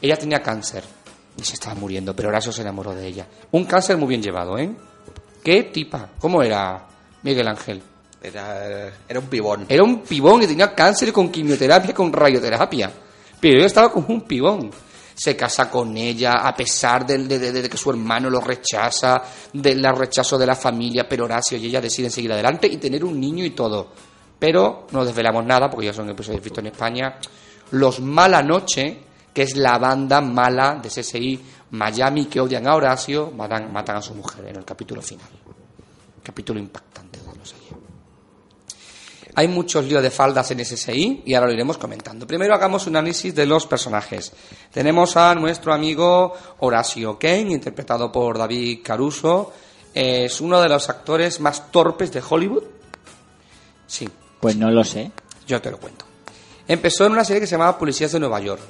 Ella 0.00 0.16
tenía 0.16 0.40
cáncer 0.40 0.84
y 1.36 1.42
se 1.42 1.54
estaba 1.54 1.74
muriendo, 1.74 2.14
pero 2.14 2.28
Horacio 2.28 2.52
se 2.52 2.62
enamoró 2.62 2.94
de 2.94 3.06
ella. 3.06 3.26
Un 3.50 3.64
cáncer 3.64 3.96
muy 3.96 4.08
bien 4.08 4.22
llevado, 4.22 4.56
¿eh? 4.56 4.70
¿Qué 5.42 5.64
tipa? 5.64 6.10
¿Cómo 6.18 6.42
era 6.42 6.86
Miguel 7.26 7.48
Ángel? 7.48 7.82
Era, 8.22 8.90
era 9.08 9.20
un 9.20 9.26
pibón. 9.26 9.66
Era 9.68 9.82
un 9.82 10.00
pibón 10.00 10.40
que 10.40 10.46
tenía 10.46 10.74
cáncer 10.74 11.12
con 11.12 11.28
quimioterapia, 11.30 11.92
con 11.92 12.12
radioterapia. 12.12 12.90
Pero 13.40 13.60
yo 13.60 13.66
estaba 13.66 13.90
como 13.92 14.06
un 14.08 14.22
pibón. 14.22 14.70
Se 15.14 15.34
casa 15.36 15.70
con 15.70 15.96
ella 15.96 16.32
a 16.46 16.54
pesar 16.54 17.06
de, 17.06 17.18
de- 17.26 17.52
de 17.52 17.68
que 17.70 17.76
su 17.76 17.90
hermano 17.90 18.28
lo 18.30 18.40
rechaza, 18.40 19.22
del 19.52 19.82
rechazo 19.96 20.36
de 20.38 20.46
la 20.46 20.54
familia, 20.54 21.06
pero 21.08 21.24
Horacio 21.24 21.56
y 21.58 21.66
ella 21.66 21.80
deciden 21.80 22.10
seguir 22.10 22.32
adelante 22.32 22.66
y 22.66 22.76
tener 22.78 23.04
un 23.04 23.18
niño 23.18 23.44
y 23.44 23.50
todo. 23.50 23.88
Pero 24.38 24.86
no 24.92 25.04
desvelamos 25.04 25.44
nada 25.46 25.68
porque 25.70 25.86
ya 25.86 25.92
son 25.94 26.10
episodios 26.10 26.42
vistos 26.42 26.58
en 26.64 26.66
España. 26.72 27.18
Los 27.70 28.00
Mala 28.00 28.42
Noche, 28.42 29.00
que 29.32 29.42
es 29.42 29.56
la 29.56 29.78
banda 29.78 30.20
mala 30.20 30.78
de 30.82 30.88
CSI 30.90 31.40
Miami 31.70 32.26
que 32.26 32.40
odian 32.40 32.66
a 32.68 32.74
Horacio, 32.74 33.32
matan, 33.34 33.72
matan 33.72 33.96
a 33.96 34.02
su 34.02 34.14
mujer 34.14 34.46
en 34.48 34.56
el 34.56 34.64
capítulo 34.64 35.00
final. 35.02 35.26
Capítulo 36.22 36.60
impactante. 36.60 37.15
Hay 39.38 39.48
muchos 39.48 39.84
líos 39.84 40.02
de 40.02 40.10
faldas 40.10 40.50
en 40.50 40.64
SSI 40.64 41.22
y 41.26 41.34
ahora 41.34 41.48
lo 41.48 41.52
iremos 41.52 41.76
comentando. 41.76 42.26
Primero 42.26 42.54
hagamos 42.54 42.86
un 42.86 42.96
análisis 42.96 43.34
de 43.34 43.44
los 43.44 43.66
personajes. 43.66 44.32
Tenemos 44.72 45.14
a 45.18 45.34
nuestro 45.34 45.74
amigo 45.74 46.32
Horacio 46.60 47.18
Kane, 47.18 47.52
interpretado 47.52 48.10
por 48.10 48.38
David 48.38 48.80
Caruso. 48.82 49.52
Es 49.92 50.40
uno 50.40 50.60
de 50.62 50.70
los 50.70 50.88
actores 50.88 51.38
más 51.40 51.70
torpes 51.70 52.10
de 52.12 52.22
Hollywood. 52.26 52.64
Sí, 53.86 54.08
Pues 54.40 54.56
no 54.56 54.70
lo 54.70 54.82
sé. 54.84 55.10
yo 55.46 55.60
te 55.60 55.70
lo 55.70 55.78
cuento. 55.78 56.04
Empezó 56.66 57.04
en 57.06 57.12
una 57.12 57.24
serie 57.24 57.40
que 57.40 57.46
se 57.46 57.52
llamaba 57.56 57.78
Policías 57.78 58.12
de 58.12 58.20
Nueva 58.20 58.40
York. 58.40 58.62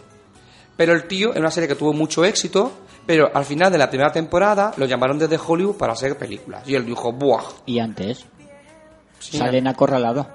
Pero 0.77 0.93
el 0.93 1.07
tío, 1.09 1.33
en 1.33 1.39
una 1.41 1.51
serie 1.51 1.69
que 1.69 1.75
tuvo 1.77 1.93
mucho 1.95 2.25
éxito, 2.25 2.73
pero 3.07 3.31
al 3.33 3.45
final 3.47 3.73
de 3.73 3.79
la 3.79 3.89
primera 3.89 4.13
temporada 4.13 4.73
lo 4.77 4.85
llamaron 4.85 5.19
desde 5.19 5.39
Hollywood 5.39 5.77
para 5.77 5.93
hacer 5.95 6.19
películas. 6.19 6.69
Y 6.69 6.75
él 6.75 6.85
dijo, 6.85 7.13
¡buah! 7.13 7.45
Y 7.65 7.79
antes, 7.79 8.27
Sí, 9.19 9.39
salen 9.39 9.67
acorralados. 9.67 10.27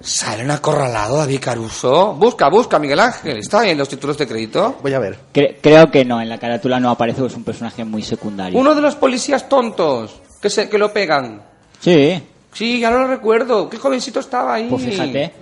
¿Salen 0.00 0.50
acorralado 0.50 1.18
David 1.18 1.38
Caruso? 1.40 2.14
Busca, 2.14 2.48
busca, 2.48 2.78
Miguel 2.80 2.98
Ángel. 2.98 3.36
¿Está 3.38 3.60
ahí 3.60 3.70
en 3.70 3.78
los 3.78 3.88
títulos 3.88 4.18
de 4.18 4.26
crédito? 4.26 4.76
Voy 4.82 4.92
a 4.94 4.98
ver. 4.98 5.16
Cre- 5.32 5.58
creo 5.62 5.90
que 5.92 6.04
no, 6.04 6.20
en 6.20 6.28
la 6.28 6.38
carátula 6.38 6.80
no 6.80 6.90
aparece, 6.90 7.24
es 7.24 7.34
un 7.36 7.44
personaje 7.44 7.84
muy 7.84 8.02
secundario. 8.02 8.58
Uno 8.58 8.74
de 8.74 8.80
los 8.80 8.96
policías 8.96 9.48
tontos 9.48 10.20
que, 10.40 10.50
se, 10.50 10.68
que 10.68 10.78
lo 10.78 10.92
pegan. 10.92 11.42
Sí, 11.80 12.20
Sí, 12.52 12.80
ya 12.80 12.90
no 12.90 12.98
lo 12.98 13.06
recuerdo. 13.06 13.70
Qué 13.70 13.78
jovencito 13.78 14.20
estaba 14.20 14.54
ahí. 14.54 14.66
pues 14.68 14.82
fíjate. 14.84 15.32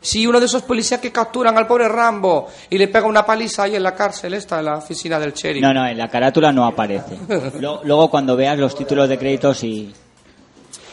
Sí, 0.00 0.26
uno 0.26 0.38
de 0.38 0.46
esos 0.46 0.62
policías 0.62 1.00
que 1.00 1.10
capturan 1.10 1.58
al 1.58 1.66
pobre 1.66 1.88
Rambo 1.88 2.48
y 2.70 2.78
le 2.78 2.86
pega 2.88 3.06
una 3.06 3.26
paliza 3.26 3.64
ahí 3.64 3.74
en 3.76 3.82
la 3.82 3.94
cárcel, 3.94 4.34
esta, 4.34 4.60
en 4.60 4.66
la 4.66 4.76
oficina 4.76 5.18
del 5.18 5.32
sheriff. 5.32 5.60
No, 5.62 5.74
no, 5.74 5.86
en 5.86 5.98
la 5.98 6.08
carátula 6.08 6.52
no 6.52 6.64
aparece. 6.66 7.18
Luego 7.60 8.08
cuando 8.10 8.36
veas 8.36 8.56
los 8.58 8.74
títulos 8.76 9.08
de 9.08 9.18
créditos 9.18 9.64
y... 9.64 9.92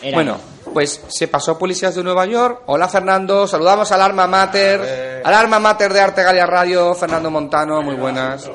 Era 0.01 0.15
Bueno, 0.17 0.37
pues 0.77 1.01
se 1.07 1.27
pasó 1.27 1.57
Policías 1.57 1.95
de 1.95 2.03
Nueva 2.03 2.27
York. 2.27 2.61
Hola 2.67 2.87
Fernando, 2.87 3.47
saludamos 3.47 3.91
al 3.91 3.99
Arma 3.99 4.27
Mater, 4.27 5.23
al 5.25 5.33
Arma 5.33 5.57
Mater 5.57 5.91
de 5.91 6.01
Artegalia 6.01 6.45
Radio, 6.45 6.93
Fernando 6.93 7.31
Montano, 7.31 7.81
muy 7.81 7.95
buenas. 7.95 8.47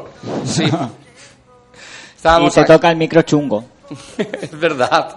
Sí. 0.44 0.62
y 0.66 2.16
Estábamos 2.16 2.56
ahí- 2.56 2.64
toca 2.64 2.88
el 2.92 2.96
micro 2.96 3.22
chungo. 3.22 3.64
es 4.40 4.56
verdad. 4.56 5.16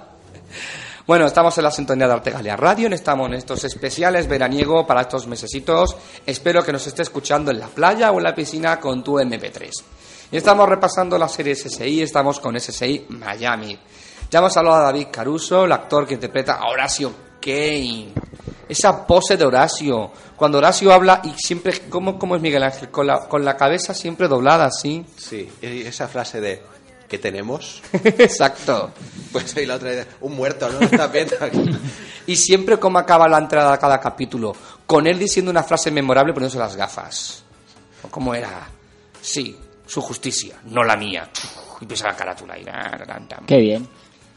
Bueno, 1.05 1.27
estamos 1.27 1.55
en 1.59 1.65
la 1.65 1.69
sintonía 1.69 2.07
de 2.07 2.13
Artegalia 2.13 2.55
Radio, 2.57 2.87
estamos 2.91 3.27
en 3.27 3.35
estos 3.35 3.63
especiales 3.65 4.27
veraniego 4.27 4.87
para 4.87 5.01
estos 5.01 5.27
mesecitos. 5.27 5.95
Espero 6.25 6.63
que 6.63 6.71
nos 6.71 6.87
esté 6.87 7.03
escuchando 7.03 7.51
en 7.51 7.59
la 7.59 7.67
playa 7.67 8.11
o 8.11 8.17
en 8.17 8.23
la 8.23 8.33
piscina 8.33 8.79
con 8.79 9.03
tu 9.03 9.19
MP3. 9.19 9.69
Y 10.31 10.37
estamos 10.37 10.67
repasando 10.67 11.19
la 11.19 11.29
serie 11.29 11.53
SSI, 11.55 12.01
estamos 12.01 12.39
con 12.39 12.59
SSI 12.59 13.05
Miami. 13.09 13.77
Ya 14.35 14.39
hemos 14.39 14.57
hablado 14.57 14.79
de 14.79 14.83
David 14.83 15.07
Caruso, 15.13 15.63
el 15.63 15.71
actor 15.71 16.05
que 16.05 16.15
interpreta 16.15 16.55
a 16.55 16.67
Horacio 16.67 17.09
Kane. 17.39 18.09
Esa 18.67 19.07
pose 19.07 19.37
de 19.37 19.45
Horacio, 19.45 20.11
cuando 20.35 20.57
Horacio 20.57 20.91
habla 20.91 21.21
y 21.23 21.29
siempre, 21.41 21.83
¿cómo, 21.87 22.19
cómo 22.19 22.35
es 22.35 22.41
Miguel 22.41 22.63
Ángel? 22.63 22.89
Con 22.89 23.07
la, 23.07 23.29
con 23.29 23.45
la 23.45 23.55
cabeza 23.55 23.93
siempre 23.93 24.27
doblada, 24.27 24.69
¿sí? 24.71 25.05
Sí, 25.15 25.49
y 25.61 25.83
esa 25.83 26.09
frase 26.09 26.41
de 26.41 26.61
¿qué 27.07 27.17
tenemos? 27.17 27.81
Exacto. 27.93 28.91
Pues 29.31 29.55
ahí 29.55 29.65
la 29.65 29.75
otra 29.75 29.91
vez, 29.91 30.07
un 30.19 30.35
muerto, 30.35 30.69
¿no? 30.69 30.81
Está. 30.81 31.09
Y 32.27 32.35
siempre 32.35 32.77
como 32.77 32.99
acaba 32.99 33.29
la 33.29 33.37
entrada 33.37 33.71
a 33.71 33.79
cada 33.79 34.01
capítulo, 34.01 34.53
con 34.85 35.07
él 35.07 35.17
diciendo 35.17 35.49
una 35.49 35.63
frase 35.63 35.91
memorable 35.91 36.33
poniéndose 36.33 36.59
las 36.59 36.75
gafas. 36.75 37.41
O 38.03 38.09
como 38.09 38.35
era, 38.35 38.67
sí, 39.21 39.57
su 39.87 40.01
justicia, 40.01 40.57
no 40.65 40.83
la 40.83 40.97
mía. 40.97 41.29
Y 41.79 41.85
empieza 41.85 42.07
la 42.07 42.17
carátula 42.17 42.59
y. 42.59 42.65
Qué 43.47 43.59
bien. 43.59 43.87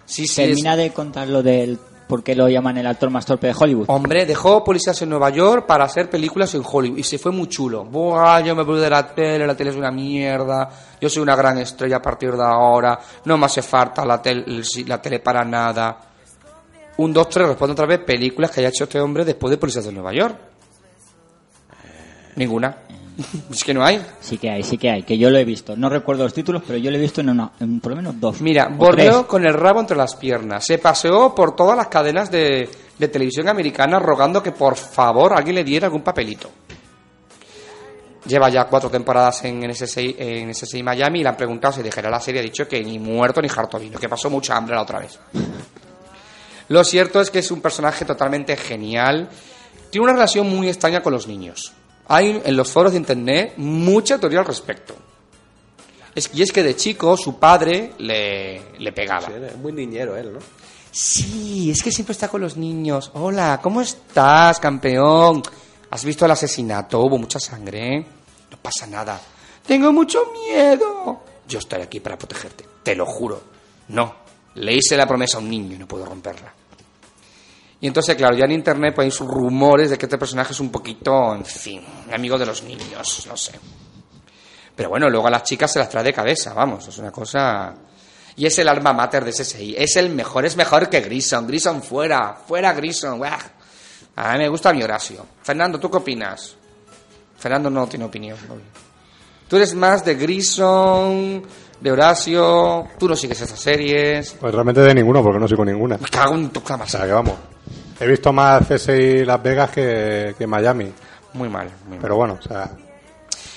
Sí, 0.09 0.27
sí, 0.27 0.43
es- 0.43 0.49
Termina 0.49 0.75
de 0.77 0.91
contar 0.93 1.29
lo 1.29 1.43
del 1.43 1.79
por 2.09 2.23
qué 2.23 2.35
lo 2.35 2.49
llaman 2.49 2.79
el 2.79 2.87
actor 2.87 3.11
más 3.11 3.27
torpe 3.27 3.49
de 3.49 3.55
Hollywood. 3.59 3.85
Hombre, 3.89 4.25
dejó 4.25 4.65
policías 4.65 5.01
en 5.03 5.11
Nueva 5.11 5.29
York 5.29 5.67
para 5.67 5.85
hacer 5.85 6.09
películas 6.09 6.55
en 6.55 6.63
Hollywood 6.65 6.97
y 6.99 7.03
se 7.03 7.19
fue 7.19 7.31
muy 7.31 7.49
chulo. 7.49 7.85
Buah, 7.85 8.41
yo 8.41 8.57
me 8.57 8.63
voy 8.63 8.81
de 8.81 8.89
la 8.89 9.07
tele, 9.15 9.47
la 9.47 9.55
tele 9.55 9.69
es 9.71 9.77
una 9.77 9.91
mierda, 9.91 10.71
yo 10.99 11.11
soy 11.11 11.23
una 11.23 11.37
gran 11.37 11.59
estrella 11.59 11.97
a 11.97 12.03
partir 12.03 12.33
de 12.33 12.43
ahora, 12.43 12.99
no 13.27 13.37
me 13.37 13.45
hace 13.45 13.61
falta 13.61 14.07
la, 14.07 14.23
tel- 14.23 14.65
la 14.87 15.03
tele 15.03 15.19
para 15.21 15.45
nada. 15.45 15.99
Un, 16.97 17.13
dos, 17.13 17.29
tres, 17.29 17.47
responde 17.47 17.73
otra 17.75 17.85
vez 17.87 18.01
películas 18.01 18.51
que 18.51 18.61
haya 18.61 18.71
hecho 18.71 18.85
este 18.85 18.99
hombre 18.99 19.27
después 19.27 19.51
de 19.51 19.59
Policías 19.59 19.85
de 19.85 19.93
Nueva 19.93 20.15
York. 20.15 20.37
Ninguna. 22.37 22.75
es 23.51 23.65
que 23.65 23.75
no 23.75 23.85
hay. 23.85 24.05
Sí 24.21 24.39
que 24.39 24.51
hay, 24.51 24.63
sí 24.63 24.79
que 24.79 24.91
hay, 24.91 25.03
que 25.03 25.19
yo 25.19 25.31
lo 25.31 25.39
he 25.39 25.45
visto. 25.45 25.77
No 25.77 25.89
recuerdo 25.89 26.25
los 26.25 26.35
títulos, 26.35 26.63
pero 26.67 26.79
yo 26.79 26.91
lo 26.91 26.97
he 26.97 27.01
visto 27.01 27.21
en, 27.21 27.31
una, 27.31 27.51
en 27.59 27.81
por 27.81 27.91
lo 27.91 27.97
menos 27.97 28.21
dos. 28.21 28.41
Mira, 28.41 28.69
o 28.69 28.77
bordeó 28.77 29.19
tres. 29.21 29.27
con 29.27 29.45
el 29.45 29.55
rabo 29.55 29.81
entre 29.81 29.97
las 29.97 30.15
piernas. 30.17 30.65
Se 30.65 30.79
paseó 30.79 31.35
por 31.35 31.57
todas 31.57 31.77
las 31.77 31.89
cadenas 31.89 32.31
de, 32.31 32.69
de 32.99 33.09
televisión 33.09 33.49
americana 33.49 33.99
rogando 33.99 34.43
que 34.43 34.53
por 34.53 34.77
favor 34.77 35.33
alguien 35.35 35.57
le 35.57 35.65
diera 35.65 35.87
algún 35.87 36.03
papelito. 36.03 36.51
Lleva 38.27 38.51
ya 38.51 38.67
cuatro 38.67 38.91
temporadas 38.91 39.45
en 39.45 39.75
SSI, 39.75 40.17
en 40.19 40.55
SSI 40.55 40.83
Miami 40.83 41.21
y 41.21 41.23
le 41.23 41.31
han 41.31 41.37
preguntado 41.37 41.75
si 41.75 41.83
dejará 41.83 42.11
la 42.11 42.21
serie. 42.21 42.41
Ha 42.41 42.45
dicho 42.45 42.69
que 42.69 42.83
ni 42.85 42.99
muerto 42.99 43.41
ni 43.41 43.49
harto 43.49 43.79
vino, 43.79 43.99
que 43.99 44.09
pasó 44.09 44.29
mucha 44.29 44.57
hambre 44.57 44.75
la 44.75 44.83
otra 44.83 44.99
vez. 44.99 45.19
Lo 46.69 46.85
cierto 46.85 47.21
es 47.21 47.31
que 47.31 47.39
es 47.39 47.51
un 47.51 47.63
personaje 47.63 48.05
totalmente 48.05 48.55
genial. 48.57 49.29
Tiene 49.91 50.05
una 50.05 50.13
relación 50.13 50.49
muy 50.49 50.69
extraña 50.69 51.01
con 51.03 51.15
los 51.15 51.27
niños. 51.27 51.73
Hay 52.09 52.41
en 52.45 52.57
los 52.57 52.73
foros 52.73 52.93
de 52.93 52.99
internet 52.99 53.55
mucha 53.57 54.19
teoría 54.19 54.41
al 54.41 54.47
respecto. 54.47 54.95
Es, 56.15 56.31
y 56.35 56.43
es 56.43 56.51
que 56.51 56.63
de 56.63 56.75
chico 56.75 57.17
su 57.17 57.39
padre 57.39 57.93
le, 57.99 58.79
le 58.79 58.93
pegaba. 58.93 59.27
Sí, 59.27 59.33
es 59.47 59.57
muy 59.57 59.73
niñero 59.73 60.17
él, 60.17 60.33
¿no? 60.33 60.39
Sí, 60.91 61.71
es 61.71 61.83
que 61.83 61.93
siempre 61.93 62.13
está 62.13 62.29
con 62.29 62.41
los 62.41 62.57
niños. 62.57 63.11
Hola, 63.15 63.61
¿cómo 63.63 63.83
estás, 63.83 64.59
campeón? 64.59 65.43
¿Has 65.91 66.05
visto 66.05 66.25
el 66.25 66.31
asesinato? 66.31 67.01
Hubo 67.01 67.19
mucha 67.19 67.39
sangre. 67.39 68.01
No 68.51 68.57
pasa 68.61 68.87
nada. 68.87 69.21
Tengo 69.67 69.93
mucho 69.93 70.33
miedo. 70.33 71.21
Yo 71.47 71.59
estaré 71.59 71.85
aquí 71.85 72.01
para 72.01 72.19
protegerte. 72.19 72.65
Te 72.83 72.97
lo 72.97 73.07
juro. 73.07 73.41
No. 73.89 74.15
Le 74.55 74.75
hice 74.75 74.97
la 74.97 75.07
promesa 75.07 75.37
a 75.37 75.41
un 75.41 75.51
niño 75.51 75.77
y 75.77 75.79
no 75.79 75.87
puedo 75.87 76.05
romperla. 76.05 76.53
Y 77.81 77.87
entonces, 77.87 78.17
claro, 78.17 78.37
ya 78.37 78.45
en 78.45 78.53
internet 78.53 78.95
pues, 78.95 79.07
hay 79.07 79.11
sus 79.11 79.29
rumores 79.29 79.91
de 79.91 79.99
que 79.99 80.07
este 80.07 80.19
personaje 80.19 80.53
es 80.53 80.61
un 80.61 80.71
poquito, 80.71 81.35
en 81.35 81.45
fin, 81.45 81.83
amigo 82.13 82.37
de 82.37 82.47
los 82.47 82.63
niños, 82.63 83.27
no 83.29 83.37
sé. 83.37 83.53
Pero 84.75 84.89
bueno, 84.89 85.09
luego 85.09 85.29
a 85.29 85.31
las 85.31 85.45
chicas 85.45 85.73
se 85.73 85.79
las 85.79 85.89
trae 85.89 86.05
de 86.05 86.13
cabeza, 86.13 86.55
vamos, 86.55 86.87
es 86.89 86.99
una 86.99 87.11
cosa... 87.11 87.75
Y 88.37 88.47
es 88.47 88.57
el 88.61 88.69
alma 88.69 88.93
mater 88.93 89.25
de 89.25 89.33
SSI, 89.33 89.75
es 89.77 89.97
el 89.97 90.11
mejor, 90.11 90.45
es 90.45 90.57
mejor 90.57 90.89
que 90.89 91.01
Grison, 91.01 91.47
Grison 91.47 91.83
fuera, 91.83 92.35
fuera 92.35 92.73
Grison, 92.73 93.19
¡buah! 93.19 93.39
A 94.15 94.33
mí 94.33 94.39
me 94.39 94.49
gusta 94.49 94.73
mi 94.73 94.83
Horacio. 94.83 95.25
Fernando, 95.43 95.79
¿tú 95.79 95.91
qué 95.91 95.97
opinas? 95.97 96.57
Fernando 97.37 97.71
no 97.71 97.87
tiene 97.87 98.05
opinión. 98.05 98.37
Tú 99.49 99.57
eres 99.57 99.75
más 99.75 100.05
de 100.05 100.15
Grison, 100.17 101.43
de 101.81 101.91
Horacio, 101.91 102.89
tú 102.99 103.09
no 103.09 103.17
sigues 103.17 103.41
esas 103.41 103.59
series. 103.59 104.37
Pues 104.41 104.53
realmente 104.53 104.81
de 104.81 104.95
ninguno, 104.95 105.23
porque 105.23 105.39
no 105.39 105.49
sigo 105.49 105.65
ninguna. 105.65 105.97
Me 105.99 106.09
cago 106.09 106.35
en 106.35 106.51
tu 106.51 106.63
cama. 106.63 106.85
O 106.85 106.89
sea, 106.89 107.07
que 107.07 107.13
vamos. 107.13 107.35
He 108.01 108.07
visto 108.07 108.33
más 108.33 108.67
CSI 108.69 109.25
Las 109.25 109.43
Vegas 109.43 109.71
que, 109.71 110.35
que 110.39 110.47
Miami. 110.47 110.93
Muy 111.35 111.49
mal, 111.49 111.69
muy 111.85 111.93
mal. 111.93 111.99
Pero 112.01 112.17
bueno, 112.17 112.39
o 112.39 112.43
sea. 112.43 112.71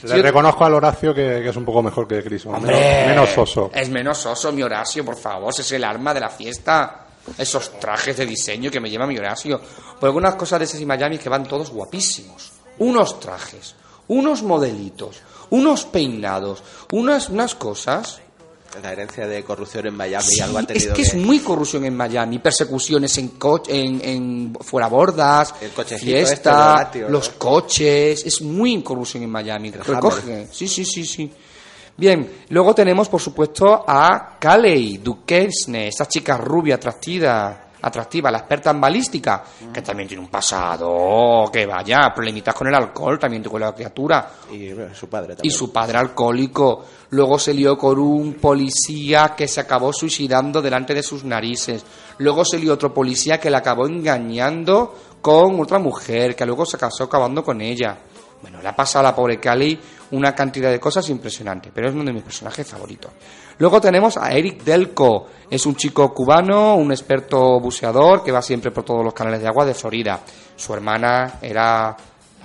Le 0.04 0.22
reconozco 0.22 0.66
al 0.66 0.74
Horacio 0.74 1.14
que, 1.14 1.42
que 1.44 1.50
es 1.50 1.56
un 1.56 1.66
poco 1.66 1.84
mejor 1.84 2.08
que 2.08 2.22
Grison. 2.22 2.56
¡Hombre! 2.56 2.76
Menos, 2.76 3.08
menos 3.08 3.30
soso. 3.30 3.70
Es 3.74 3.90
menos 3.90 4.18
soso 4.18 4.52
mi 4.52 4.64
Horacio, 4.64 5.06
por 5.06 5.16
favor. 5.16 5.54
Es 5.56 5.72
el 5.72 5.84
alma 5.84 6.14
de 6.14 6.20
la 6.20 6.30
fiesta. 6.30 7.06
Esos 7.38 7.80
trajes 7.80 8.18
de 8.18 8.26
diseño 8.26 8.72
que 8.72 8.80
me 8.80 8.90
lleva 8.90 9.06
mi 9.06 9.18
Horacio. 9.18 9.62
Por 10.00 10.08
algunas 10.08 10.36
cosas 10.36 10.60
de 10.60 10.66
ese 10.66 10.84
Miami 10.86 11.20
que 11.20 11.30
van 11.30 11.44
todos 11.44 11.70
guapísimos. 11.70 12.52
Unos 12.80 13.20
trajes, 13.20 13.76
unos 14.08 14.42
modelitos, 14.42 15.22
unos 15.52 15.86
peinados, 15.86 16.64
unas, 16.92 17.30
unas 17.30 17.54
cosas. 17.54 18.22
La 18.82 18.94
herencia 18.94 19.28
de 19.28 19.44
corrupción 19.44 19.88
en 19.88 19.96
Miami 19.96 20.24
Sí, 20.24 20.40
algo 20.40 20.58
ha 20.58 20.62
es 20.62 20.68
tenido 20.68 20.94
que 20.94 21.02
es 21.02 21.14
muy 21.16 21.40
corrupción 21.40 21.84
en 21.86 21.96
Miami, 21.96 22.40
persecuciones 22.40 23.18
en 23.18 23.30
co 23.30 23.62
en, 23.68 24.02
en 24.04 24.54
fuera 24.62 24.88
bordas, 24.88 25.54
El 25.60 25.72
este 25.72 25.98
fiesta, 25.98 26.92
los 27.10 27.30
coches, 27.30 28.26
es 28.26 28.42
muy 28.42 28.82
corrupción 28.82 29.24
en 29.24 29.30
Miami. 29.30 29.72
Recoge, 29.72 30.48
sí, 30.52 30.68
sí, 30.68 30.86
sí, 30.86 31.06
sí. 31.06 31.32
Bien, 31.98 32.46
luego 32.50 32.74
tenemos 32.74 33.10
por 33.10 33.20
supuesto 33.20 33.84
a 33.86 34.38
Caley 34.40 34.98
Duquesne, 35.00 35.90
esta 35.90 36.08
chica 36.08 36.38
rubia 36.38 36.76
atractiva, 36.76 37.71
atractiva, 37.82 38.32
la 38.32 38.40
experta 38.40 38.72
en 38.72 38.82
balística, 38.82 39.44
que 39.74 39.82
también 39.82 40.08
tiene 40.08 40.24
un 40.24 40.30
pasado, 40.30 41.50
que 41.52 41.66
vaya, 41.66 42.12
problemitas 42.14 42.54
con 42.54 42.68
el 42.68 42.76
alcohol, 42.76 43.18
también 43.20 43.44
tuvo 43.44 43.58
la 43.60 43.74
criatura 43.74 44.32
Y 44.52 44.74
bueno, 44.74 44.94
su 44.94 45.08
padre 45.08 45.34
y 45.34 45.36
también. 45.38 45.56
su 45.56 45.72
padre 45.72 45.98
alcohólico. 45.98 46.86
Luego 47.10 47.38
se 47.38 47.54
lió 47.54 47.78
con 47.78 48.00
un 48.00 48.36
policía 48.36 49.34
que 49.36 49.48
se 49.48 49.62
acabó 49.62 49.92
suicidando 49.92 50.62
delante 50.62 50.94
de 50.94 51.04
sus 51.04 51.24
narices. 51.24 51.84
Luego 52.20 52.46
se 52.46 52.58
lió 52.58 52.74
otro 52.74 52.94
policía 52.94 53.40
que 53.40 53.50
le 53.50 53.58
acabó 53.58 53.86
engañando 53.88 54.96
con 55.22 55.60
otra 55.60 55.80
mujer, 55.80 56.36
que 56.36 56.46
luego 56.46 56.66
se 56.66 56.78
casó 56.78 57.04
acabando 57.06 57.44
con 57.44 57.62
ella. 57.62 57.98
Bueno, 58.42 58.62
le 58.62 58.68
ha 58.68 58.76
pasado 58.76 59.06
a 59.06 59.12
la 59.12 59.16
pobre 59.16 59.40
Cali 59.40 59.80
una 60.12 60.34
cantidad 60.34 60.72
de 60.72 60.80
cosas 60.80 61.08
impresionantes, 61.10 61.72
pero 61.74 61.88
es 61.88 61.94
uno 61.94 62.04
de 62.04 62.14
mis 62.14 62.24
personajes 62.24 62.68
favoritos. 62.68 63.12
Luego 63.62 63.80
tenemos 63.80 64.18
a 64.18 64.32
Eric 64.32 64.64
Delco, 64.64 65.28
es 65.48 65.68
un 65.68 65.76
chico 65.76 66.12
cubano, 66.12 66.78
un 66.78 66.92
experto 66.92 67.60
buceador 67.60 68.24
que 68.24 68.32
va 68.32 68.42
siempre 68.42 68.72
por 68.72 68.84
todos 68.84 69.06
los 69.06 69.14
canales 69.14 69.40
de 69.40 69.48
agua 69.48 69.66
de 69.66 69.76
Florida. 69.76 70.20
Su 70.56 70.74
hermana 70.74 71.34
era 71.44 71.96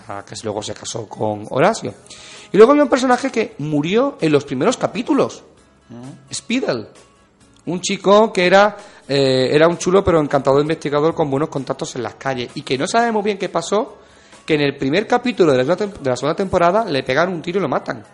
la 0.09 0.23
que 0.27 0.35
luego 0.45 0.63
se 0.63 0.75
casó 0.75 1.09
con 1.09 1.47
Horacio. 1.49 1.95
Y 2.53 2.57
luego 2.59 2.73
había 2.73 2.83
un 2.83 2.91
personaje 2.91 3.31
que 3.31 3.55
murió 3.61 4.19
en 4.21 4.31
los 4.31 4.45
primeros 4.45 4.77
capítulos, 4.77 5.43
Spidel, 6.31 6.89
un 7.65 7.81
chico 7.81 8.31
que 8.31 8.45
era, 8.45 8.77
eh, 9.09 9.49
era 9.53 9.69
un 9.69 9.79
chulo 9.79 10.05
pero 10.05 10.21
encantador 10.21 10.61
investigador 10.61 11.15
con 11.15 11.31
buenos 11.31 11.49
contactos 11.49 11.97
en 11.97 12.03
las 12.03 12.17
calles 12.17 12.51
y 12.55 12.61
que 12.61 12.77
no 12.77 12.87
sabemos 12.87 13.25
bien 13.25 13.39
qué 13.39 13.49
pasó, 13.49 14.01
que 14.45 14.53
en 14.53 14.61
el 14.61 14.77
primer 14.77 15.07
capítulo 15.07 15.53
de 15.53 15.65
la, 15.65 15.77
de 15.77 16.11
la 16.11 16.15
segunda 16.15 16.37
temporada 16.37 16.85
le 16.85 17.03
pegan 17.03 17.31
un 17.31 17.41
tiro 17.41 17.59
y 17.59 17.63
lo 17.63 17.71
matan. 17.71 18.05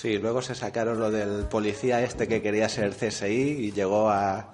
Sí, 0.00 0.18
luego 0.18 0.42
se 0.42 0.54
sacaron 0.54 1.00
lo 1.00 1.10
del 1.10 1.44
policía 1.44 2.02
este 2.02 2.28
que 2.28 2.42
quería 2.42 2.68
ser 2.68 2.94
CSI 2.94 3.32
y 3.32 3.72
llegó 3.72 4.10
a 4.10 4.52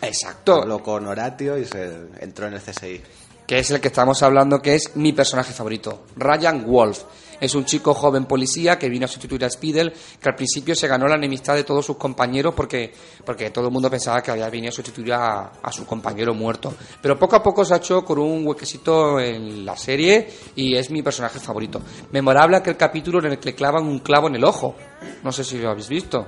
Exacto. 0.00 0.62
habló 0.62 0.84
con 0.84 1.04
Horatio 1.08 1.58
y 1.58 1.64
se 1.64 1.90
entró 2.20 2.46
en 2.46 2.54
el 2.54 2.60
CSI. 2.60 3.02
Que 3.46 3.58
es 3.58 3.70
el 3.70 3.80
que 3.80 3.88
estamos 3.88 4.22
hablando, 4.22 4.60
que 4.60 4.74
es 4.74 4.96
mi 4.96 5.12
personaje 5.12 5.52
favorito, 5.52 6.04
Ryan 6.16 6.64
Wolf. 6.66 7.02
Es 7.40 7.54
un 7.54 7.64
chico 7.64 7.92
joven 7.94 8.26
policía 8.26 8.78
que 8.78 8.88
vino 8.88 9.04
a 9.04 9.08
sustituir 9.08 9.44
a 9.44 9.50
Spidel, 9.50 9.92
que 10.20 10.28
al 10.28 10.34
principio 10.34 10.74
se 10.74 10.86
ganó 10.86 11.06
la 11.08 11.16
enemistad 11.16 11.54
de 11.54 11.64
todos 11.64 11.84
sus 11.84 11.96
compañeros 11.96 12.54
porque, 12.54 12.92
porque 13.24 13.50
todo 13.50 13.66
el 13.66 13.72
mundo 13.72 13.90
pensaba 13.90 14.22
que 14.22 14.30
había 14.30 14.48
venido 14.48 14.70
a 14.70 14.72
sustituir 14.72 15.12
a, 15.12 15.52
a 15.60 15.72
su 15.72 15.84
compañero 15.84 16.32
muerto. 16.32 16.72
Pero 17.02 17.18
poco 17.18 17.36
a 17.36 17.42
poco 17.42 17.64
se 17.64 17.74
ha 17.74 17.78
hecho 17.78 18.04
con 18.04 18.20
un 18.20 18.46
huequecito 18.46 19.20
en 19.20 19.66
la 19.66 19.76
serie 19.76 20.28
y 20.54 20.76
es 20.76 20.90
mi 20.90 21.02
personaje 21.02 21.40
favorito. 21.40 21.82
Memorable 22.12 22.56
aquel 22.56 22.76
capítulo 22.76 23.18
en 23.18 23.32
el 23.32 23.38
que 23.38 23.50
le 23.50 23.54
clavan 23.54 23.84
un 23.84 23.98
clavo 23.98 24.28
en 24.28 24.36
el 24.36 24.44
ojo. 24.44 24.76
No 25.22 25.32
sé 25.32 25.44
si 25.44 25.58
lo 25.58 25.70
habéis 25.70 25.88
visto. 25.88 26.26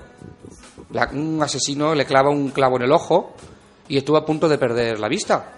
Un 1.12 1.42
asesino 1.42 1.94
le 1.94 2.05
clava 2.05 2.31
un 2.31 2.50
clavo 2.50 2.76
en 2.76 2.83
el 2.83 2.92
ojo 2.92 3.33
y 3.88 3.96
estuvo 3.96 4.16
a 4.16 4.24
punto 4.24 4.48
de 4.48 4.59
perder 4.59 4.98
la 4.98 5.09
vista. 5.09 5.52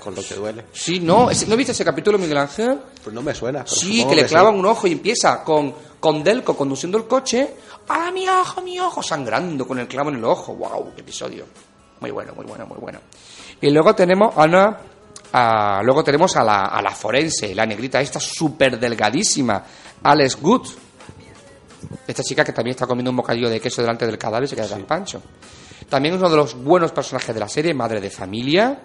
Con 0.00 0.14
lo 0.14 0.22
que 0.22 0.34
duele. 0.34 0.64
Sí, 0.72 1.00
no, 1.00 1.28
¿no 1.46 1.56
viste 1.56 1.72
ese 1.72 1.84
capítulo, 1.84 2.18
Miguel 2.18 2.38
Ángel? 2.38 2.78
Pues 3.02 3.14
no 3.14 3.22
me 3.22 3.34
suena. 3.34 3.64
pero 3.64 3.74
Sí, 3.76 4.04
que 4.06 4.14
le 4.14 4.22
sí. 4.22 4.28
clavan 4.28 4.54
un 4.54 4.66
ojo 4.66 4.86
y 4.86 4.92
empieza 4.92 5.42
con, 5.44 5.74
con 6.00 6.22
Delco 6.22 6.56
conduciendo 6.56 6.98
el 6.98 7.06
coche. 7.06 7.54
¡Ah, 7.88 8.10
mi 8.12 8.28
ojo, 8.28 8.60
mi 8.62 8.78
ojo! 8.78 9.02
Sangrando 9.02 9.66
con 9.66 9.78
el 9.78 9.88
clavo 9.88 10.10
en 10.10 10.16
el 10.16 10.24
ojo. 10.24 10.54
¡Wow! 10.54 10.92
¡Qué 10.94 11.00
episodio! 11.02 11.44
Muy 12.00 12.10
bueno, 12.10 12.32
muy 12.34 12.44
bueno, 12.44 12.66
muy 12.66 12.78
bueno. 12.78 12.98
Y 13.60 13.70
luego 13.70 13.94
tenemos 13.94 14.36
a 14.36 14.42
una. 14.44 14.78
a- 15.32 15.80
luego 15.84 16.02
tenemos 16.04 16.36
a 16.36 16.42
la, 16.44 16.64
a 16.66 16.82
la 16.82 16.90
forense, 16.90 17.54
la 17.54 17.64
negrita 17.66 18.00
esta 18.00 18.18
súper 18.20 18.78
delgadísima, 18.78 19.64
Alex 20.02 20.36
Good. 20.40 20.68
Esta 22.06 22.22
chica 22.22 22.44
que 22.44 22.52
también 22.52 22.72
está 22.74 22.86
comiendo 22.86 23.10
un 23.10 23.16
bocadillo 23.16 23.48
de 23.48 23.60
queso 23.60 23.80
delante 23.82 24.06
del 24.06 24.18
cadáver 24.18 24.44
y 24.44 24.48
se 24.48 24.56
queda 24.56 24.68
tan 24.68 24.84
pancho. 24.84 25.20
También 25.88 26.14
es 26.14 26.20
uno 26.20 26.30
de 26.30 26.36
los 26.36 26.54
buenos 26.54 26.92
personajes 26.92 27.34
de 27.34 27.40
la 27.40 27.48
serie, 27.48 27.74
madre 27.74 28.00
de 28.00 28.10
familia. 28.10 28.80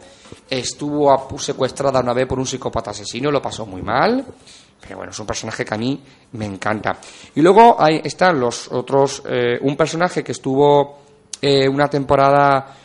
Estuvo 0.49 1.37
secuestrada 1.39 1.99
una 2.01 2.13
vez 2.13 2.25
por 2.27 2.39
un 2.39 2.45
psicópata 2.45 2.91
asesino, 2.91 3.31
lo 3.31 3.41
pasó 3.41 3.65
muy 3.65 3.81
mal. 3.81 4.25
Pero 4.79 4.97
bueno, 4.97 5.11
es 5.11 5.19
un 5.19 5.25
personaje 5.25 5.65
que 5.65 5.73
a 5.73 5.77
mí 5.77 6.01
me 6.33 6.45
encanta. 6.45 6.97
Y 7.35 7.41
luego 7.41 7.75
ahí 7.79 7.99
están 8.03 8.39
los 8.39 8.71
otros. 8.71 9.23
eh, 9.27 9.57
un 9.61 9.75
personaje 9.75 10.23
que 10.23 10.31
estuvo 10.33 10.99
eh, 11.41 11.67
una 11.67 11.87
temporada. 11.87 12.75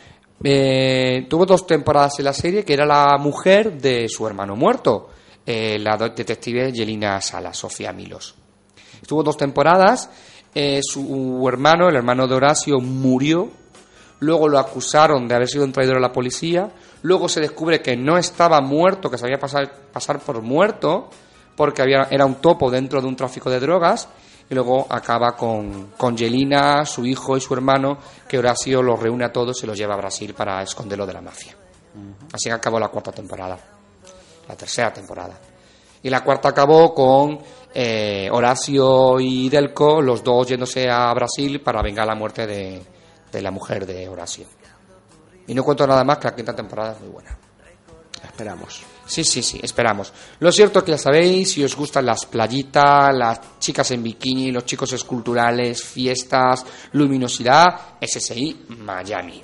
eh, 0.43 1.25
tuvo 1.29 1.45
dos 1.45 1.65
temporadas 1.65 2.19
en 2.19 2.25
la 2.25 2.33
serie, 2.33 2.63
que 2.65 2.73
era 2.73 2.85
la 2.85 3.17
mujer 3.17 3.79
de 3.79 4.09
su 4.09 4.27
hermano 4.27 4.55
muerto, 4.55 5.09
eh, 5.45 5.77
la 5.79 5.95
detective 5.97 6.71
Yelina 6.71 7.21
Sala, 7.21 7.53
Sofía 7.53 7.93
Milos. 7.93 8.35
Estuvo 9.01 9.23
dos 9.23 9.37
temporadas. 9.37 10.09
su 10.81 11.45
hermano, 11.47 11.89
el 11.89 11.95
hermano 11.95 12.27
de 12.27 12.35
Horacio, 12.35 12.79
murió. 12.79 13.62
Luego 14.23 14.47
lo 14.47 14.57
acusaron 14.57 15.27
de 15.27 15.35
haber 15.35 15.49
sido 15.49 15.65
un 15.65 15.73
traidor 15.73 15.97
a 15.97 15.99
la 15.99 16.13
policía. 16.13 16.71
Luego 17.01 17.27
se 17.27 17.41
descubre 17.41 17.81
que 17.81 17.97
no 17.97 18.17
estaba 18.17 18.61
muerto, 18.61 19.09
que 19.09 19.17
se 19.17 19.25
había 19.25 19.37
pasado 19.37 19.69
pasar 19.91 20.19
por 20.19 20.41
muerto, 20.41 21.09
porque 21.57 21.81
había, 21.81 22.07
era 22.09 22.25
un 22.25 22.35
topo 22.35 22.71
dentro 22.71 23.01
de 23.01 23.07
un 23.07 23.17
tráfico 23.17 23.49
de 23.49 23.59
drogas. 23.59 24.07
Y 24.49 24.55
luego 24.55 24.87
acaba 24.89 25.35
con, 25.35 25.91
con 25.97 26.15
Yelina, 26.15 26.85
su 26.85 27.05
hijo 27.05 27.35
y 27.35 27.41
su 27.41 27.53
hermano, 27.53 27.97
que 28.27 28.37
Horacio 28.37 28.81
los 28.81 28.97
reúne 28.97 29.25
a 29.25 29.31
todos 29.33 29.61
y 29.61 29.67
los 29.67 29.77
lleva 29.77 29.95
a 29.95 29.97
Brasil 29.97 30.33
para 30.33 30.61
esconderlo 30.61 31.05
de 31.05 31.13
la 31.13 31.21
mafia. 31.21 31.55
Así 32.31 32.45
que 32.45 32.53
acabó 32.53 32.79
la 32.79 32.87
cuarta 32.87 33.11
temporada. 33.11 33.57
La 34.47 34.55
tercera 34.55 34.93
temporada. 34.93 35.37
Y 36.01 36.09
la 36.09 36.23
cuarta 36.23 36.49
acabó 36.49 36.93
con 36.93 37.39
eh, 37.73 38.29
Horacio 38.31 39.19
y 39.19 39.49
Delco, 39.49 40.01
los 40.01 40.23
dos 40.23 40.47
yéndose 40.47 40.89
a 40.89 41.13
Brasil 41.13 41.59
para 41.59 41.81
vengar 41.81 42.07
la 42.07 42.15
muerte 42.15 42.47
de, 42.47 42.81
de 43.33 43.41
la 43.41 43.51
mujer 43.51 43.85
de 43.85 44.07
Horacio. 44.07 44.45
Y 45.47 45.53
no 45.53 45.63
cuento 45.63 45.85
nada 45.85 46.03
más 46.03 46.17
que 46.19 46.27
la 46.27 46.35
quinta 46.35 46.55
temporada 46.55 46.93
es 46.93 47.01
muy 47.01 47.09
buena. 47.09 47.37
Esperamos. 48.23 48.81
Sí, 49.05 49.23
sí, 49.23 49.43
sí, 49.43 49.59
esperamos. 49.61 50.13
Lo 50.39 50.51
cierto 50.51 50.79
es 50.79 50.85
que 50.85 50.91
ya 50.91 50.97
sabéis, 50.97 51.51
si 51.51 51.63
os 51.63 51.75
gustan 51.75 52.05
las 52.05 52.25
playitas, 52.25 53.13
las 53.13 53.59
chicas 53.59 53.91
en 53.91 54.01
bikini, 54.01 54.51
los 54.51 54.65
chicos 54.65 54.93
esculturales, 54.93 55.83
fiestas, 55.83 56.65
luminosidad, 56.93 57.97
SSI 58.01 58.65
Miami. 58.69 59.43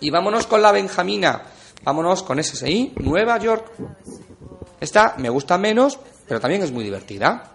Y 0.00 0.10
vámonos 0.10 0.46
con 0.46 0.60
la 0.60 0.72
Benjamina. 0.72 1.42
Vámonos 1.84 2.22
con 2.22 2.42
SSI 2.42 2.94
Nueva 2.96 3.38
York. 3.38 3.72
Esta 4.80 5.14
me 5.18 5.28
gusta 5.28 5.56
menos, 5.56 5.98
pero 6.26 6.40
también 6.40 6.62
es 6.62 6.72
muy 6.72 6.82
divertida. 6.82 7.52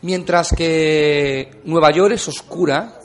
Mientras 0.00 0.52
que 0.52 1.60
Nueva 1.64 1.92
York 1.92 2.14
es 2.14 2.26
oscura, 2.26 3.01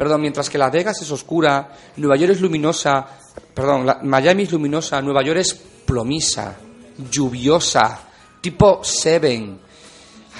perdón, 0.00 0.22
mientras 0.22 0.48
que 0.48 0.56
Las 0.56 0.72
Vegas 0.72 1.02
es 1.02 1.10
oscura, 1.10 1.68
Nueva 1.98 2.16
York 2.16 2.32
es 2.32 2.40
luminosa, 2.40 3.06
perdón, 3.52 3.86
Miami 4.04 4.44
es 4.44 4.52
luminosa, 4.52 5.02
Nueva 5.02 5.22
York 5.22 5.40
es 5.40 5.52
plomisa, 5.52 6.56
lluviosa, 7.10 8.00
tipo 8.40 8.82
Seven, 8.82 9.60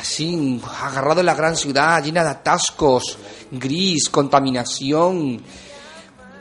así, 0.00 0.58
agarrado 0.82 1.20
en 1.20 1.26
la 1.26 1.34
gran 1.34 1.56
ciudad, 1.56 2.02
llena 2.02 2.24
de 2.24 2.30
atascos, 2.30 3.18
gris, 3.50 4.08
contaminación. 4.08 5.42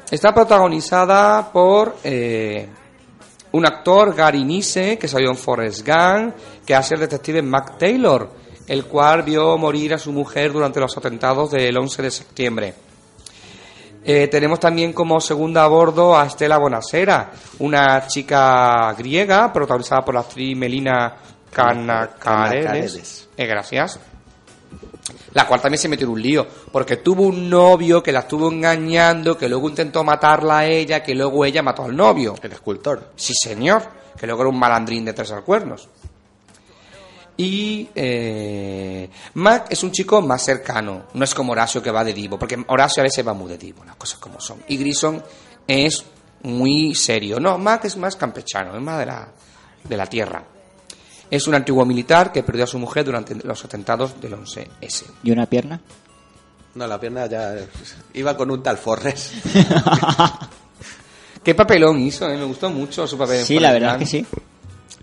Está 0.09 0.33
protagonizada 0.33 1.51
por 1.51 1.97
eh, 2.05 2.69
un 3.51 3.65
actor, 3.65 4.15
Gary 4.15 4.45
Nise, 4.45 4.97
que 4.97 5.09
salió 5.09 5.29
en 5.29 5.35
Forrest 5.35 5.85
Gump, 5.85 6.35
que 6.65 6.73
hace 6.73 6.93
el 6.93 7.01
detective 7.01 7.41
Mac 7.41 7.77
Taylor, 7.77 8.31
el 8.65 8.85
cual 8.85 9.23
vio 9.23 9.57
morir 9.57 9.93
a 9.93 9.97
su 9.97 10.13
mujer 10.13 10.53
durante 10.53 10.79
los 10.79 10.95
atentados 10.97 11.51
del 11.51 11.77
11 11.77 12.01
de 12.01 12.11
septiembre. 12.11 12.88
Eh, 14.03 14.27
tenemos 14.27 14.59
también 14.59 14.93
como 14.93 15.19
segunda 15.19 15.63
a 15.63 15.67
bordo 15.67 16.17
a 16.17 16.25
Estela 16.25 16.57
Bonasera, 16.57 17.31
una 17.59 18.07
chica 18.07 18.93
griega 18.97 19.51
protagonizada 19.51 20.01
por 20.01 20.13
la 20.13 20.21
actriz 20.21 20.55
Melina. 20.57 21.15
Kanakaredes. 21.51 23.27
Eh, 23.35 23.45
gracias. 23.45 23.99
La 25.33 25.45
cual 25.47 25.61
también 25.61 25.79
se 25.79 25.87
metió 25.87 26.05
en 26.07 26.13
un 26.13 26.21
lío, 26.21 26.47
porque 26.71 26.97
tuvo 26.97 27.23
un 27.23 27.49
novio 27.49 28.01
que 28.01 28.11
la 28.11 28.19
estuvo 28.19 28.51
engañando, 28.51 29.37
que 29.37 29.49
luego 29.49 29.69
intentó 29.69 30.03
matarla 30.03 30.59
a 30.59 30.65
ella, 30.65 31.03
que 31.03 31.13
luego 31.13 31.45
ella 31.45 31.61
mató 31.61 31.85
al 31.85 31.95
novio. 31.95 32.35
El 32.41 32.51
escultor. 32.51 33.11
Sí, 33.15 33.33
señor, 33.33 33.83
que 34.17 34.25
luego 34.25 34.41
era 34.41 34.49
un 34.49 34.59
malandrín 34.59 35.05
de 35.05 35.13
tres 35.13 35.31
al 35.31 35.43
cuernos. 35.43 35.87
Y 37.39 37.87
eh, 37.95 39.09
Mac 39.35 39.67
es 39.69 39.81
un 39.83 39.93
chico 39.93 40.21
más 40.21 40.43
cercano, 40.43 41.05
no 41.13 41.23
es 41.23 41.33
como 41.33 41.53
Horacio 41.53 41.81
que 41.81 41.89
va 41.89 42.03
de 42.03 42.11
divo, 42.13 42.37
porque 42.37 42.61
Horacio 42.67 42.99
a 42.99 43.05
veces 43.05 43.25
va 43.25 43.33
muy 43.33 43.47
de 43.49 43.57
divo, 43.57 43.85
las 43.85 43.95
cosas 43.95 44.19
como 44.19 44.41
son. 44.41 44.61
Y 44.67 44.75
Grison 44.75 45.23
es 45.65 46.03
muy 46.43 46.93
serio. 46.95 47.39
No, 47.39 47.57
Mac 47.57 47.85
es 47.85 47.95
más 47.95 48.17
campechano, 48.17 48.75
es 48.75 48.81
más 48.81 48.99
de 48.99 49.05
la, 49.05 49.29
de 49.85 49.95
la 49.95 50.05
tierra. 50.05 50.43
Es 51.31 51.47
un 51.47 51.55
antiguo 51.55 51.85
militar 51.85 52.33
que 52.33 52.43
perdió 52.43 52.65
a 52.65 52.67
su 52.67 52.77
mujer 52.77 53.05
durante 53.05 53.33
los 53.35 53.63
atentados 53.63 54.19
del 54.19 54.33
11S. 54.33 55.05
¿Y 55.23 55.31
una 55.31 55.45
pierna? 55.45 55.79
No, 56.75 56.87
la 56.87 56.99
pierna 56.99 57.25
ya 57.27 57.55
iba 58.15 58.35
con 58.35 58.51
un 58.51 58.61
tal 58.61 58.77
Forres. 58.77 59.31
¿Qué 61.41 61.55
papelón 61.55 62.01
hizo? 62.01 62.29
eh? 62.29 62.35
Me 62.35 62.43
gustó 62.43 62.69
mucho 62.69 63.07
su 63.07 63.17
papel. 63.17 63.45
Sí, 63.45 63.59
la 63.59 63.71
verdad 63.71 63.93
es 63.93 63.99
que 63.99 64.05
sí. 64.05 64.25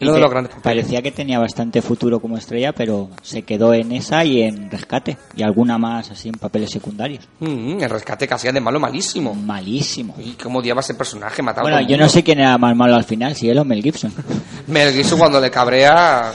Uno 0.00 0.12
de 0.12 0.20
los 0.20 0.30
grandes. 0.30 0.54
Parecía 0.62 1.00
que 1.00 1.10
tenía 1.10 1.38
bastante 1.38 1.80
futuro 1.80 2.20
como 2.20 2.36
estrella, 2.36 2.72
pero 2.72 3.08
se 3.22 3.42
quedó 3.42 3.72
en 3.72 3.92
esa 3.92 4.24
y 4.24 4.42
en 4.42 4.70
rescate. 4.70 5.16
Y 5.34 5.42
alguna 5.42 5.78
más 5.78 6.10
así 6.10 6.28
en 6.28 6.34
papeles 6.34 6.70
secundarios. 6.70 7.26
Mm, 7.40 7.80
el 7.80 7.90
rescate 7.90 8.28
hacía 8.30 8.52
de 8.52 8.60
malo 8.60 8.78
malísimo. 8.78 9.34
Malísimo. 9.34 10.14
Y 10.18 10.32
cómo 10.32 10.58
odiaba 10.58 10.80
ese 10.80 10.94
personaje, 10.94 11.42
mataba 11.42 11.68
a 11.68 11.72
Bueno, 11.72 11.88
yo 11.88 11.96
no 11.96 12.08
sé 12.08 12.22
quién 12.22 12.40
era 12.40 12.58
más 12.58 12.76
malo 12.76 12.94
al 12.94 13.04
final, 13.04 13.34
si 13.34 13.48
él 13.48 13.58
o 13.58 13.64
Mel 13.64 13.82
Gibson. 13.82 14.12
Mel 14.66 14.92
Gibson 14.92 15.18
cuando 15.18 15.40
le 15.40 15.50
cabreas... 15.50 16.34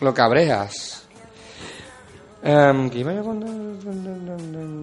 Lo 0.00 0.12
cabreas. 0.12 0.93
Em. 2.46 2.90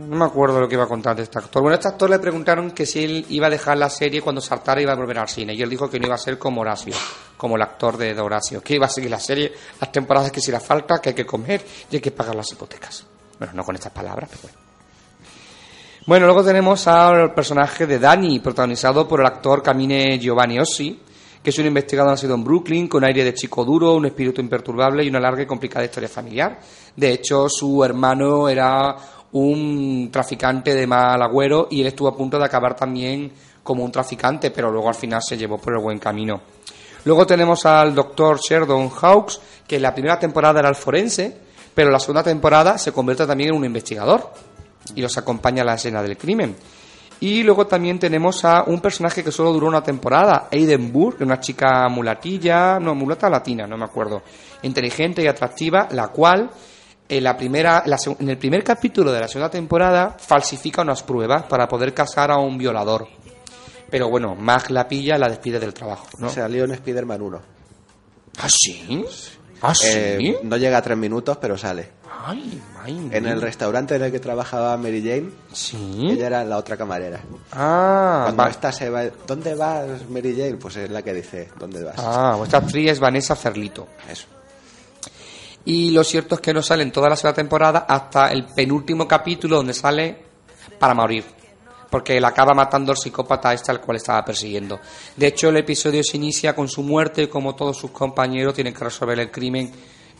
No 0.10 0.18
me 0.18 0.26
acuerdo 0.26 0.60
lo 0.60 0.68
que 0.68 0.74
iba 0.74 0.86
a 0.86 0.88
contar 0.88 1.16
de 1.16 1.22
este 1.22 1.38
actor. 1.38 1.62
Bueno, 1.62 1.76
a 1.76 1.78
este 1.78 1.90
actor 1.90 2.10
le 2.10 2.18
preguntaron 2.18 2.72
que 2.72 2.88
si 2.88 3.04
él 3.04 3.26
iba 3.30 3.46
a 3.46 3.50
dejar 3.52 3.78
la 3.78 3.88
serie 3.88 4.20
cuando 4.20 4.42
saltara 4.42 4.82
iba 4.82 4.94
a 4.94 4.96
volver 4.96 5.20
al 5.20 5.30
cine. 5.30 5.54
Y 5.54 5.62
él 5.62 5.70
dijo 5.70 5.88
que 5.88 6.00
no 6.00 6.08
iba 6.08 6.16
a 6.16 6.18
ser 6.18 6.40
como 6.40 6.62
Horacio, 6.62 6.96
como 7.38 7.58
el 7.58 7.62
actor 7.62 7.98
de, 7.98 8.20
Horacio, 8.20 8.64
que 8.64 8.74
iba 8.74 8.88
a 8.88 8.90
seguir 8.90 9.12
la 9.12 9.20
serie 9.20 9.54
las 9.80 9.92
temporadas 9.92 10.32
que 10.32 10.42
si 10.42 10.52
la 10.52 10.60
falta, 10.60 11.00
que 11.00 11.10
hay 11.10 11.16
que 11.16 11.26
comer 11.26 11.64
y 11.92 11.98
hay 11.98 12.02
que 12.02 12.10
pagar 12.10 12.34
las 12.34 12.52
hipotecas. 12.52 13.06
Bueno, 13.38 13.54
no 13.54 13.64
con 13.64 13.76
estas 13.76 13.92
palabras, 13.92 14.28
pero 14.28 14.42
bueno. 14.42 14.58
Bueno, 16.08 16.26
luego 16.26 16.44
tenemos 16.44 16.88
al 16.88 17.32
personaje 17.32 17.86
de 17.86 18.00
Danny, 18.00 18.40
protagonizado 18.40 19.08
por 19.08 19.20
el 19.20 19.28
actor 19.28 19.62
Camine 19.62 20.18
Giovanni 20.18 20.60
Ossi, 20.60 21.00
que 21.44 21.50
es 21.50 21.58
un 21.58 21.66
investigador 21.66 22.12
nacido 22.12 22.36
en 22.36 22.44
Brooklyn, 22.44 22.88
con 22.88 23.04
aire 23.04 23.24
de 23.24 23.34
chico 23.34 23.66
duro, 23.66 23.96
un 23.96 24.06
espíritu 24.06 24.42
imperturbable 24.42 25.04
y 25.04 25.10
una 25.10 25.20
larga 25.20 25.42
y 25.42 25.48
complicada 25.48 25.86
historia 25.86 26.10
familiar. 26.10 26.60
De 26.96 27.12
hecho, 27.12 27.50
su 27.50 27.84
hermano 27.84 28.48
era 28.48 28.96
un 29.34 30.10
traficante 30.12 30.76
de 30.76 30.86
mal 30.86 31.22
agüero 31.22 31.68
y 31.72 31.82
él 31.82 31.88
estuvo 31.88 32.10
a 32.10 32.16
punto 32.16 32.38
de 32.38 32.46
acabar 32.46 32.76
también 32.76 33.32
como 33.64 33.84
un 33.84 33.92
traficante, 33.92 34.52
pero 34.52 34.72
luego 34.72 34.90
al 34.90 34.96
final 34.96 35.22
se 35.22 35.38
llevó 35.38 35.58
por 35.58 35.74
el 35.74 35.80
buen 35.80 36.00
camino. 36.00 36.42
Luego 37.06 37.26
tenemos 37.26 37.66
al 37.66 37.96
doctor 37.96 38.40
Sheridan 38.40 38.90
Hawks, 38.90 39.40
que 39.68 39.78
en 39.78 39.82
la 39.82 39.94
primera 39.94 40.20
temporada 40.20 40.60
era 40.60 40.70
el 40.70 40.76
forense, 40.76 41.36
pero 41.74 41.88
en 41.88 41.94
la 41.94 42.00
segunda 42.00 42.24
temporada 42.24 42.78
se 42.78 42.92
convierte 42.92 43.26
también 43.26 43.50
en 43.50 43.56
un 43.56 43.66
investigador 43.66 44.32
y 44.94 45.02
los 45.02 45.18
acompaña 45.18 45.64
a 45.64 45.66
la 45.66 45.76
escena 45.76 46.04
del 46.04 46.18
crimen. 46.18 46.56
Y 47.22 47.44
luego 47.44 47.68
también 47.68 48.00
tenemos 48.00 48.44
a 48.46 48.64
un 48.64 48.82
personaje 48.82 49.24
que 49.24 49.32
solo 49.32 49.54
duró 49.54 49.68
una 49.68 49.84
temporada, 49.84 50.48
Aiden 50.52 50.92
Burke, 50.92 51.24
una 51.24 51.40
chica 51.40 51.88
mulatilla, 51.88 52.80
no, 52.80 52.96
mulata 52.96 53.30
latina, 53.30 53.68
no 53.68 53.78
me 53.78 53.86
acuerdo, 53.86 54.24
inteligente 54.64 55.22
y 55.22 55.28
atractiva, 55.28 55.88
la 55.92 56.08
cual 56.08 56.50
en, 57.08 57.24
la 57.24 57.38
primera, 57.38 57.84
en 58.20 58.28
el 58.28 58.38
primer 58.40 58.64
capítulo 58.64 59.12
de 59.12 59.20
la 59.20 59.28
segunda 59.28 59.52
temporada 59.52 60.18
falsifica 60.18 60.82
unas 60.82 61.04
pruebas 61.04 61.44
para 61.44 61.68
poder 61.68 61.94
casar 61.94 62.32
a 62.32 62.38
un 62.38 62.58
violador. 62.58 63.08
Pero 63.92 64.10
bueno, 64.10 64.34
Mag 64.34 64.72
la 64.72 64.88
pilla 64.88 65.20
la 65.20 65.30
despide 65.30 65.60
del 65.60 65.76
trabajo. 65.76 66.08
¿no? 66.18 66.28
Salió 66.28 66.64
en 66.64 66.72
Spider-Man 66.72 67.22
1. 67.22 67.42
¿Ah, 68.40 68.48
sí? 68.50 69.06
¿Ah, 69.62 69.76
sí? 69.76 69.88
Eh, 69.94 70.40
no 70.42 70.58
llega 70.58 70.78
a 70.78 70.82
tres 70.82 70.98
minutos, 70.98 71.38
pero 71.40 71.56
sale. 71.56 72.01
Ay, 72.24 72.62
ay, 72.84 73.10
En 73.12 73.26
el 73.26 73.42
restaurante 73.42 73.96
en 73.96 74.04
el 74.04 74.12
que 74.12 74.20
trabajaba 74.20 74.78
Mary 74.78 75.02
Jane, 75.02 75.32
Sí. 75.54 76.08
ella 76.12 76.28
era 76.28 76.44
la 76.44 76.58
otra 76.58 76.78
camarera. 76.78 77.20
Ah, 77.52 78.22
Cuando 78.26 78.44
va- 78.44 78.50
esta 78.50 78.72
se 78.72 78.90
va, 78.90 79.04
¿dónde 79.26 79.56
vas, 79.56 80.08
Mary 80.10 80.36
Jane? 80.36 80.58
Pues 80.58 80.76
es 80.76 80.90
la 80.92 81.02
que 81.02 81.14
dice, 81.14 81.50
¿dónde 81.58 81.84
vas? 81.84 81.96
Ah, 81.98 82.36
vuestra 82.38 82.60
actriz 82.60 82.92
es 82.92 83.00
Vanessa 83.00 83.36
Ferlito. 83.36 83.88
Eso. 84.10 84.28
Y 85.66 85.92
lo 85.92 86.04
cierto 86.04 86.36
es 86.36 86.42
que 86.42 86.54
no 86.54 86.62
sale 86.62 86.84
en 86.84 86.92
toda 86.92 87.10
la 87.10 87.16
segunda 87.16 87.36
temporada 87.36 87.86
hasta 87.88 88.32
el 88.32 88.46
penúltimo 88.46 89.08
capítulo 89.08 89.58
donde 89.58 89.74
sale 89.74 90.18
para 90.80 90.94
morir. 90.94 91.24
Porque 91.90 92.20
la 92.22 92.30
acaba 92.30 92.54
matando 92.54 92.94
el 92.94 92.98
psicópata 92.98 93.54
este 93.54 93.70
al 93.72 93.82
cual 93.82 93.98
estaba 93.98 94.24
persiguiendo. 94.24 94.80
De 95.16 95.28
hecho, 95.28 95.50
el 95.50 95.58
episodio 95.58 96.04
se 96.04 96.18
inicia 96.18 96.56
con 96.56 96.68
su 96.70 96.84
muerte 96.84 97.24
y 97.24 97.28
como 97.28 97.54
todos 97.54 97.78
sus 97.78 97.92
compañeros 97.92 98.54
tienen 98.54 98.74
que 98.74 98.84
resolver 98.86 99.20
el 99.20 99.30
crimen 99.30 99.72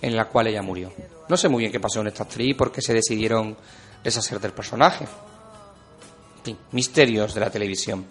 en 0.02 0.14
el 0.14 0.26
cual 0.28 0.48
ella 0.48 0.62
murió. 0.62 0.92
No 1.32 1.38
sé 1.38 1.48
muy 1.50 1.62
bien 1.62 1.72
qué 1.72 1.80
pasó 1.80 2.00
con 2.02 2.08
esta 2.08 2.24
actriz 2.24 2.50
y 2.50 2.54
por 2.54 2.72
qué 2.74 2.82
se 2.82 2.94
decidieron 2.94 3.56
deshacer 4.04 4.38
del 4.40 4.52
personaje. 4.52 5.06
En 5.06 6.44
fin, 6.44 6.58
misterios 6.74 7.34
de 7.34 7.40
la 7.40 7.50
televisión. 7.50 8.06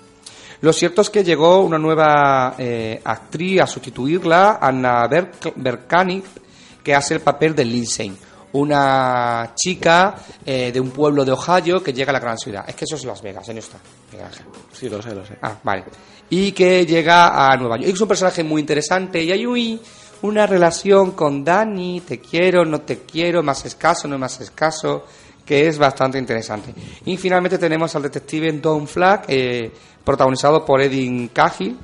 Lo 0.62 0.72
cierto 0.72 1.02
es 1.02 1.10
que 1.10 1.22
llegó 1.22 1.60
una 1.60 1.78
nueva 1.78 2.54
eh, 2.58 3.00
actriz 3.04 3.60
a 3.60 3.66
sustituirla, 3.66 4.58
Anna 4.60 5.06
Berk- 5.08 5.52
Berkani, 5.54 6.22
que 6.82 6.94
hace 6.94 7.14
el 7.14 7.20
papel 7.20 7.54
de 7.54 7.64
Lindsay, 7.64 8.12
una 8.52 9.52
chica 9.54 10.16
eh, 10.44 10.70
de 10.72 10.80
un 10.80 10.90
pueblo 10.90 11.24
de 11.24 11.32
Ohio 11.32 11.82
que 11.82 11.92
llega 11.92 12.10
a 12.10 12.14
la 12.14 12.20
gran 12.20 12.38
ciudad. 12.38 12.64
Es 12.68 12.74
que 12.74 12.84
eso 12.84 12.96
es 12.96 13.04
Las 13.04 13.20
Vegas, 13.22 13.48
¿eh? 13.48 13.52
no 13.54 13.60
está. 13.60 13.78
Miguel 14.12 14.26
Ángel. 14.26 14.46
Sí, 14.72 14.88
lo 14.88 15.00
sé, 15.02 15.14
lo 15.14 15.24
sé. 15.26 15.36
Ah, 15.42 15.56
vale. 15.62 15.84
Y 16.30 16.52
que 16.52 16.86
llega 16.86 17.50
a 17.52 17.56
Nueva 17.56 17.76
York. 17.76 17.92
Es 17.94 18.00
un 18.00 18.08
personaje 18.08 18.42
muy 18.44 18.60
interesante 18.60 19.22
y 19.22 19.30
hay 19.32 19.44
un- 19.46 19.80
una 20.22 20.46
relación 20.46 21.12
con 21.12 21.44
Dani, 21.44 22.00
te 22.00 22.20
quiero, 22.20 22.64
no 22.64 22.80
te 22.82 23.00
quiero, 23.00 23.42
más 23.42 23.64
escaso, 23.64 24.06
no 24.08 24.18
más 24.18 24.40
escaso, 24.40 25.06
que 25.44 25.66
es 25.66 25.78
bastante 25.78 26.18
interesante. 26.18 26.74
Y 27.06 27.16
finalmente 27.16 27.58
tenemos 27.58 27.94
al 27.96 28.02
detective 28.02 28.52
Don 28.52 28.86
Flack, 28.86 29.24
eh, 29.28 29.72
protagonizado 30.04 30.64
por 30.64 30.80
Edin 30.80 31.28
Cahill, 31.28 31.78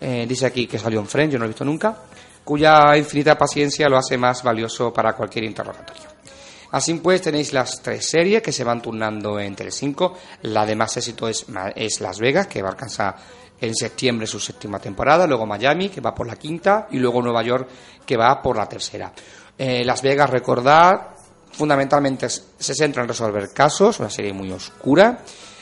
eh, 0.00 0.26
dice 0.28 0.46
aquí 0.46 0.66
que 0.66 0.78
salió 0.78 1.00
en 1.00 1.06
Friends, 1.06 1.32
yo 1.32 1.38
no 1.38 1.44
lo 1.44 1.46
he 1.46 1.54
visto 1.54 1.64
nunca, 1.64 1.96
cuya 2.44 2.96
infinita 2.96 3.38
paciencia 3.38 3.88
lo 3.88 3.96
hace 3.96 4.18
más 4.18 4.42
valioso 4.42 4.92
para 4.92 5.14
cualquier 5.14 5.44
interrogatorio. 5.44 6.14
Así 6.74 6.92
pues, 6.94 7.22
tenéis 7.22 7.52
las 7.52 7.80
tres 7.80 8.08
series 8.10 8.42
que 8.42 8.50
se 8.50 8.64
van 8.64 8.82
turnando 8.82 9.38
entre 9.38 9.70
cinco. 9.70 10.18
La 10.42 10.66
de 10.66 10.74
más 10.74 10.96
éxito 10.96 11.28
es, 11.28 11.46
es 11.76 12.00
Las 12.00 12.18
Vegas, 12.18 12.48
que 12.48 12.62
va 12.62 12.68
a 12.68 12.72
alcanzar 12.72 13.14
en 13.66 13.74
septiembre 13.74 14.26
su 14.26 14.38
séptima 14.38 14.78
temporada. 14.78 15.26
Luego 15.26 15.46
Miami, 15.46 15.88
que 15.88 16.00
va 16.00 16.14
por 16.14 16.26
la 16.26 16.36
quinta. 16.36 16.88
Y 16.90 16.98
luego 16.98 17.22
Nueva 17.22 17.42
York, 17.42 17.68
que 18.06 18.16
va 18.16 18.40
por 18.42 18.56
la 18.56 18.68
tercera. 18.68 19.12
Eh, 19.56 19.84
Las 19.84 20.02
Vegas, 20.02 20.30
recordad, 20.30 20.92
fundamentalmente 21.52 22.28
se 22.28 22.74
centra 22.74 23.02
en 23.02 23.08
resolver 23.08 23.52
casos, 23.52 24.00
una 24.00 24.10
serie 24.10 24.32
muy 24.32 24.50
oscura. 24.50 25.20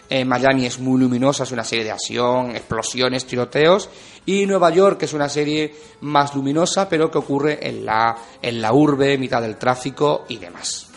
Eh, 0.08 0.24
Miami 0.24 0.66
es 0.66 0.78
muy 0.78 1.00
luminosa, 1.00 1.44
es 1.44 1.52
una 1.52 1.64
serie 1.64 1.84
de 1.84 1.90
acción, 1.90 2.50
explosiones, 2.54 3.24
tiroteos. 3.24 3.88
Y 4.26 4.46
Nueva 4.46 4.70
York, 4.70 4.98
que 4.98 5.06
es 5.06 5.12
una 5.14 5.28
serie 5.28 5.74
más 6.02 6.34
luminosa, 6.34 6.88
pero 6.88 7.10
que 7.10 7.18
ocurre 7.18 7.66
en 7.66 7.84
la, 7.84 8.16
en 8.40 8.60
la 8.60 8.72
urbe, 8.72 9.16
mitad 9.16 9.40
del 9.40 9.56
tráfico 9.56 10.24
y 10.28 10.36
demás. 10.36 10.88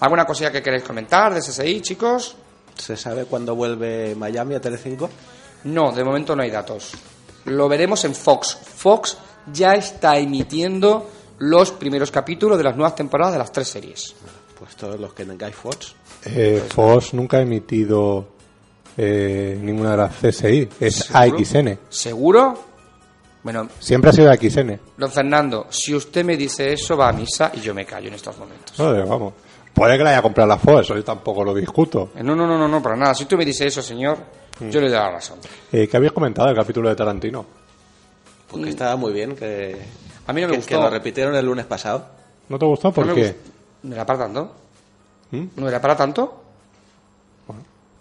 ¿Alguna 0.00 0.24
cosilla 0.24 0.50
que 0.50 0.62
queréis 0.62 0.82
comentar 0.82 1.34
de 1.34 1.42
SSI, 1.42 1.80
chicos? 1.80 2.36
¿Se 2.74 2.96
sabe 2.96 3.26
cuándo 3.26 3.54
vuelve 3.54 4.14
Miami 4.14 4.54
a 4.54 4.60
Telecinco? 4.60 5.08
No, 5.64 5.92
de 5.92 6.04
momento 6.04 6.34
no 6.36 6.42
hay 6.42 6.50
datos. 6.50 6.92
Lo 7.46 7.68
veremos 7.68 8.04
en 8.04 8.14
Fox. 8.14 8.56
Fox 8.62 9.16
ya 9.52 9.74
está 9.74 10.16
emitiendo 10.18 11.10
los 11.38 11.72
primeros 11.72 12.10
capítulos 12.10 12.56
de 12.58 12.64
las 12.64 12.76
nuevas 12.76 12.94
temporadas 12.94 13.32
de 13.34 13.38
las 13.38 13.52
tres 13.52 13.68
series. 13.68 14.14
Pues 14.58 14.76
todos 14.76 14.98
los 15.00 15.12
que 15.12 15.24
tengáis 15.24 15.54
Fox. 15.54 15.94
Eh, 16.24 16.62
Fox 16.74 17.12
nunca 17.14 17.38
ha 17.38 17.40
emitido 17.42 18.26
eh, 18.96 19.58
ninguna 19.60 19.90
de 19.92 19.96
las 19.96 20.12
CSI. 20.16 20.68
Es 20.80 20.94
¿Seguro? 20.96 21.18
AXN. 21.38 21.78
¿Seguro? 21.88 22.58
Bueno, 23.42 23.68
Siempre 23.78 24.08
ha 24.10 24.12
sido 24.14 24.30
AXN. 24.30 24.80
don 24.96 25.10
Fernando, 25.10 25.66
si 25.68 25.94
usted 25.94 26.24
me 26.24 26.34
dice 26.36 26.72
eso, 26.72 26.96
va 26.96 27.10
a 27.10 27.12
misa 27.12 27.50
y 27.54 27.60
yo 27.60 27.74
me 27.74 27.84
callo 27.84 28.08
en 28.08 28.14
estos 28.14 28.38
momentos. 28.38 28.78
No, 28.78 28.94
eh, 28.94 29.04
vamos. 29.06 29.34
Puede 29.74 29.98
que 29.98 30.04
la 30.04 30.10
haya 30.10 30.22
comprado 30.22 30.48
la 30.48 30.56
Fox, 30.56 30.82
eso 30.82 30.94
yo 30.94 31.04
tampoco 31.04 31.44
lo 31.44 31.52
discuto. 31.52 32.10
Eh, 32.16 32.22
No, 32.22 32.34
no, 32.34 32.46
no, 32.46 32.56
no, 32.56 32.66
no, 32.68 32.80
para 32.82 32.96
nada. 32.96 33.12
Si 33.14 33.24
usted 33.24 33.36
me 33.36 33.44
dice 33.44 33.66
eso, 33.66 33.82
señor, 33.82 34.16
yo 34.60 34.80
le 34.80 34.88
doy 34.88 34.96
la 34.98 35.10
razón. 35.10 35.38
Eh, 35.72 35.88
¿Qué 35.88 35.96
habías 35.96 36.12
comentado 36.12 36.48
del 36.48 36.56
capítulo 36.56 36.88
de 36.88 36.96
Tarantino? 36.96 37.44
Porque 38.50 38.70
estaba 38.70 38.96
muy 38.96 39.12
bien 39.12 39.34
que, 39.34 39.76
A 40.26 40.32
mí 40.32 40.40
no 40.40 40.46
me 40.48 40.52
que, 40.52 40.58
gustó. 40.58 40.68
que 40.76 40.82
lo 40.82 40.90
repitieron 40.90 41.34
el 41.34 41.44
lunes 41.46 41.66
pasado. 41.66 42.06
¿No 42.48 42.58
te 42.58 42.66
gustó? 42.66 42.92
¿Por 42.92 43.06
No 43.06 43.14
me 43.14 43.20
qué? 43.20 43.28
gustó. 43.28 43.50
¿No 43.84 43.94
era 43.94 44.06
para 44.06 44.18
tanto? 44.20 44.54
¿Mm? 45.32 45.44
¿No 45.56 45.68
era 45.68 45.80
para 45.80 45.96
tanto? 45.96 46.40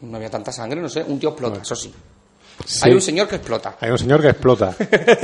No 0.02 0.18
había 0.18 0.30
tanta 0.30 0.52
sangre, 0.52 0.82
no 0.82 0.90
sé. 0.90 1.02
Un 1.08 1.18
tío 1.18 1.30
explota, 1.30 1.62
eso 1.62 1.76
sí. 1.76 1.94
Sí. 2.66 2.80
Hay 2.84 2.94
un 2.94 3.02
señor 3.02 3.28
que 3.28 3.36
explota. 3.38 3.78
Hay 3.80 3.90
un 3.90 3.98
señor 3.98 4.22
que 4.22 4.30
explota 4.30 4.76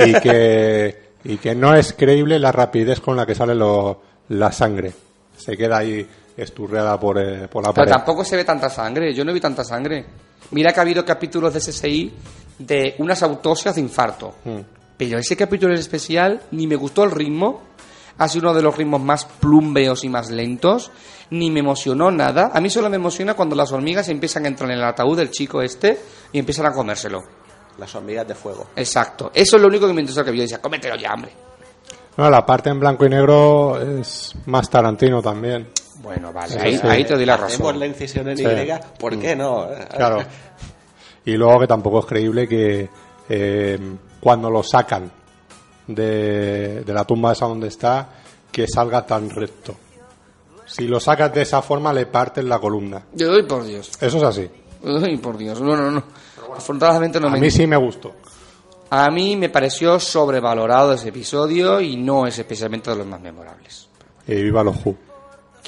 y 0.06 0.12
que, 0.20 1.10
y 1.24 1.36
que 1.36 1.54
no 1.54 1.74
es 1.74 1.92
creíble 1.92 2.38
la 2.38 2.50
rapidez 2.50 2.98
con 3.00 3.14
la 3.16 3.26
que 3.26 3.34
sale 3.34 3.54
lo- 3.54 4.00
la 4.30 4.50
sangre. 4.50 4.92
Se 5.36 5.54
queda 5.56 5.78
ahí 5.78 6.06
esturreada 6.36 6.98
por, 6.98 7.18
eh, 7.18 7.46
por 7.48 7.62
la 7.62 7.72
Pero 7.72 7.84
pared. 7.84 7.92
tampoco 7.92 8.24
se 8.24 8.36
ve 8.36 8.44
tanta 8.44 8.70
sangre. 8.70 9.12
Yo 9.14 9.22
no 9.24 9.32
vi 9.34 9.40
tanta 9.40 9.62
sangre. 9.64 10.04
Mira 10.50 10.72
que 10.72 10.80
ha 10.80 10.82
habido 10.82 11.04
capítulos 11.04 11.54
de 11.54 11.60
SSI 11.60 12.12
de 12.58 12.94
unas 12.98 13.22
autopsias 13.22 13.74
de 13.74 13.80
infarto. 13.80 14.34
Mm. 14.44 14.60
Pero 14.96 15.18
ese 15.18 15.36
capítulo 15.36 15.72
en 15.72 15.80
especial 15.80 16.42
ni 16.50 16.66
me 16.66 16.76
gustó 16.76 17.04
el 17.04 17.10
ritmo. 17.10 17.62
Ha 18.18 18.28
sido 18.28 18.48
uno 18.48 18.54
de 18.54 18.62
los 18.62 18.76
ritmos 18.76 19.00
más 19.00 19.24
plumbeos 19.24 20.04
y 20.04 20.08
más 20.08 20.30
lentos. 20.30 20.90
Ni 21.30 21.50
me 21.50 21.60
emocionó 21.60 22.10
nada. 22.10 22.50
A 22.52 22.60
mí 22.60 22.68
solo 22.68 22.90
me 22.90 22.96
emociona 22.96 23.34
cuando 23.34 23.56
las 23.56 23.72
hormigas 23.72 24.08
empiezan 24.08 24.44
a 24.44 24.48
entrar 24.48 24.70
en 24.70 24.76
el 24.76 24.84
ataúd 24.84 25.16
del 25.16 25.30
chico 25.30 25.62
este 25.62 25.98
y 26.32 26.38
empiezan 26.38 26.66
a 26.66 26.72
comérselo. 26.72 27.22
Las 27.78 27.94
hormigas 27.94 28.28
de 28.28 28.34
fuego. 28.34 28.66
Exacto. 28.76 29.30
Eso 29.32 29.56
es 29.56 29.62
lo 29.62 29.68
único 29.68 29.86
que 29.86 29.94
me 29.94 30.00
interesó 30.00 30.22
que 30.22 30.36
yo 30.36 30.42
decía, 30.42 30.60
cómetelo 30.60 30.96
ya, 30.96 31.14
hombre. 31.14 31.32
No, 32.16 32.28
la 32.28 32.44
parte 32.44 32.68
en 32.68 32.78
blanco 32.78 33.06
y 33.06 33.08
negro 33.08 33.80
es 33.80 34.34
más 34.46 34.68
Tarantino 34.68 35.22
también. 35.22 35.68
Bueno, 36.02 36.32
vale, 36.32 36.52
Sí, 36.52 36.58
ahí, 36.58 36.76
sí. 36.78 36.86
ahí 36.86 37.04
te 37.04 37.14
doy 37.14 37.26
la 37.26 37.34
Hacemos 37.34 37.58
razón. 37.58 37.78
la 37.80 37.86
incisión 37.86 38.28
en 38.28 38.36
Sí. 38.36 38.44
Y, 38.44 38.98
¿por 38.98 39.18
qué 39.18 39.36
no? 39.36 39.68
Claro. 39.96 40.22
Y 41.24 41.32
luego 41.36 41.60
que 41.60 41.66
tampoco 41.66 42.00
es 42.00 42.06
creíble 42.06 42.48
que 42.48 42.88
eh, 43.28 43.78
cuando 44.20 44.50
lo 44.50 44.62
sacan 44.62 45.10
de, 45.86 46.82
de 46.84 46.92
la 46.92 47.04
tumba 47.04 47.32
esa 47.32 47.46
donde 47.46 47.68
está, 47.68 48.08
que 48.50 48.66
salga 48.66 49.04
tan 49.06 49.28
recto. 49.30 49.74
Si 50.66 50.86
lo 50.86 51.00
sacas 51.00 51.34
de 51.34 51.42
esa 51.42 51.60
forma, 51.62 51.92
le 51.92 52.06
parten 52.06 52.48
la 52.48 52.58
columna. 52.58 53.02
Yo 53.12 53.28
doy 53.30 53.42
por 53.42 53.64
Dios. 53.64 53.90
Eso 54.00 54.16
es 54.18 54.22
así. 54.22 54.48
Ay, 54.84 55.16
por 55.18 55.36
Dios. 55.36 55.60
No, 55.60 55.76
no, 55.76 55.90
no. 55.90 56.02
Afortunadamente 56.56 57.20
no 57.20 57.26
A 57.26 57.30
me... 57.30 57.40
mí 57.40 57.50
sí 57.50 57.66
me 57.66 57.76
gustó. 57.76 58.12
A 58.90 59.10
mí 59.10 59.36
me 59.36 59.48
pareció 59.50 60.00
sobrevalorado 60.00 60.94
ese 60.94 61.08
episodio 61.10 61.80
y 61.80 61.96
no 61.96 62.26
es 62.26 62.38
especialmente 62.38 62.90
de 62.90 62.96
los 62.96 63.06
más 63.06 63.20
memorables. 63.20 63.88
Y 64.26 64.34
viva 64.42 64.62
los 64.64 64.76
Who. 64.84 64.96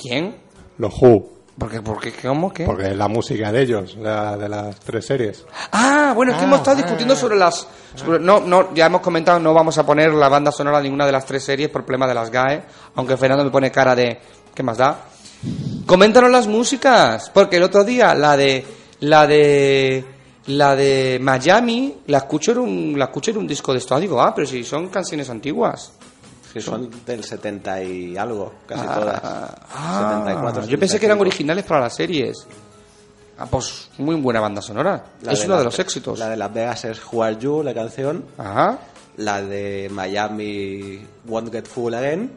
¿Quién? 0.02 0.34
Los 0.78 0.92
Who. 1.00 1.28
Porque, 1.58 1.82
porque, 1.82 2.12
¿cómo? 2.12 2.50
¿Qué? 2.52 2.64
Porque 2.64 2.88
es 2.88 2.96
la 2.96 3.08
música 3.08 3.52
de 3.52 3.60
ellos, 3.62 3.94
la, 3.96 4.36
de 4.38 4.48
las 4.48 4.80
tres 4.80 5.04
series. 5.06 5.44
Ah, 5.70 6.12
bueno, 6.16 6.32
es 6.32 6.38
que 6.38 6.44
hemos 6.44 6.58
estado 6.60 6.78
discutiendo 6.78 7.14
sobre 7.14 7.36
las... 7.36 7.68
sobre- 7.94 8.18
no, 8.18 8.40
no, 8.40 8.74
ya 8.74 8.86
hemos 8.86 9.02
comentado, 9.02 9.38
no 9.38 9.52
vamos 9.52 9.76
a 9.76 9.84
poner 9.84 10.12
la 10.14 10.30
banda 10.30 10.50
sonora 10.50 10.78
de 10.78 10.84
ninguna 10.84 11.04
de 11.04 11.12
las 11.12 11.26
tres 11.26 11.44
series 11.44 11.68
por 11.68 11.84
problema 11.84 12.06
de 12.08 12.14
las 12.14 12.30
GAE, 12.30 12.62
aunque 12.94 13.16
Fernando 13.18 13.44
me 13.44 13.50
pone 13.50 13.70
cara 13.70 13.94
de... 13.94 14.18
¿Qué 14.54 14.62
más 14.62 14.78
da? 14.78 14.98
Coméntanos 15.86 16.30
las 16.30 16.46
músicas, 16.46 17.30
porque 17.30 17.58
el 17.58 17.64
otro 17.64 17.84
día 17.84 18.14
la 18.14 18.36
de... 18.36 18.64
La 19.00 19.26
de... 19.26 20.04
La 20.46 20.74
de 20.74 21.18
Miami, 21.22 21.98
la 22.06 22.18
escucho 22.18 22.50
en 22.52 22.58
un, 22.58 22.98
la 22.98 23.04
escucho 23.04 23.30
en 23.30 23.36
un 23.36 23.46
disco 23.46 23.72
de 23.72 23.78
esto. 23.78 23.94
Ah, 23.94 24.00
digo, 24.00 24.20
ah, 24.20 24.34
pero 24.34 24.44
si 24.44 24.64
son 24.64 24.88
canciones 24.88 25.30
antiguas. 25.30 25.92
Que 26.52 26.60
son 26.60 26.90
del 27.06 27.24
70 27.24 27.82
y 27.82 28.16
algo, 28.16 28.52
casi 28.66 28.84
Ah, 28.86 28.94
todas. 28.94 29.20
ah, 29.24 30.20
74, 30.24 30.66
yo 30.66 30.78
pensé 30.78 30.98
que 31.00 31.06
eran 31.06 31.16
75. 31.18 31.20
originales 31.22 31.64
para 31.64 31.80
las 31.80 31.94
series. 31.94 32.46
Ah, 33.38 33.46
pues 33.50 33.88
muy 33.98 34.16
buena 34.16 34.40
banda 34.40 34.60
sonora. 34.60 35.02
La 35.22 35.32
es 35.32 35.40
de 35.40 35.46
uno 35.46 35.58
de 35.58 35.64
los 35.64 35.78
éxitos. 35.78 36.18
La 36.18 36.28
de 36.28 36.36
Las 36.36 36.52
Vegas 36.52 36.84
es 36.84 37.00
Who 37.10 37.22
Are 37.24 37.36
You, 37.38 37.62
la 37.62 37.72
canción. 37.72 38.24
Ajá. 38.36 38.78
La 39.16 39.40
de 39.42 39.88
Miami, 39.90 41.04
Won't 41.26 41.50
Get 41.52 41.66
Full 41.66 41.94
Again. 41.94 42.30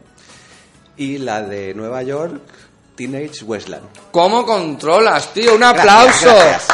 Y 0.98 1.18
la 1.18 1.42
de 1.42 1.74
Nueva 1.74 2.02
York, 2.04 2.42
Teenage 2.96 3.44
Westland. 3.44 3.84
¿Cómo 4.12 4.46
controlas, 4.46 5.34
tío? 5.34 5.54
Un 5.56 5.60
Gracias, 5.60 5.80
aplauso. 5.82 6.26
gracias. 6.26 6.68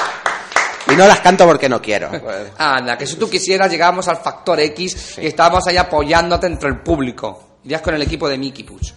Y 0.92 0.96
no 0.96 1.08
las 1.08 1.20
canto 1.20 1.46
porque 1.46 1.70
no 1.70 1.82
quiero. 1.82 2.10
Anda, 2.58 2.98
que 2.98 3.08
si 3.08 3.16
tú 3.16 3.30
quisieras 3.30 3.72
llegábamos 3.72 4.08
al 4.08 4.18
factor 4.18 4.60
X 4.60 5.18
y 5.20 5.28
estábamos 5.28 5.66
ahí 5.68 5.78
apoyándote 5.78 6.48
entre 6.48 6.70
el 6.70 6.80
público. 6.80 7.58
Irías 7.64 7.82
con 7.82 7.94
el 7.94 8.02
equipo 8.02 8.28
de 8.28 8.38
Mickey 8.38 8.64
Puch. 8.64 8.94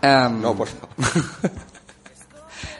Em, 0.00 0.40
No, 0.40 0.54
por 0.54 0.68
favor. 0.68 0.88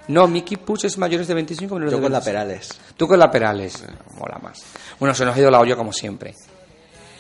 no, 0.09 0.27
Mickey 0.29 0.57
Puch 0.57 0.85
es 0.85 0.97
mayores 0.97 1.27
de 1.29 1.35
25 1.35 1.75
menores 1.75 1.93
Yo 1.93 1.99
de 1.99 2.03
con 2.03 2.13
la 2.13 2.21
25. 2.21 2.25
Perales. 2.25 2.69
Tú 2.97 3.09
con 3.09 3.19
la 3.19 3.31
Perales. 3.31 3.85
Mola 4.17 4.39
más. 4.39 4.63
Bueno, 4.99 5.15
se 5.15 5.25
nos 5.25 5.37
ha 5.37 5.41
ido 5.41 5.51
la 5.51 5.61
olla 5.61 5.77
como 5.77 5.93
siempre. 5.93 6.35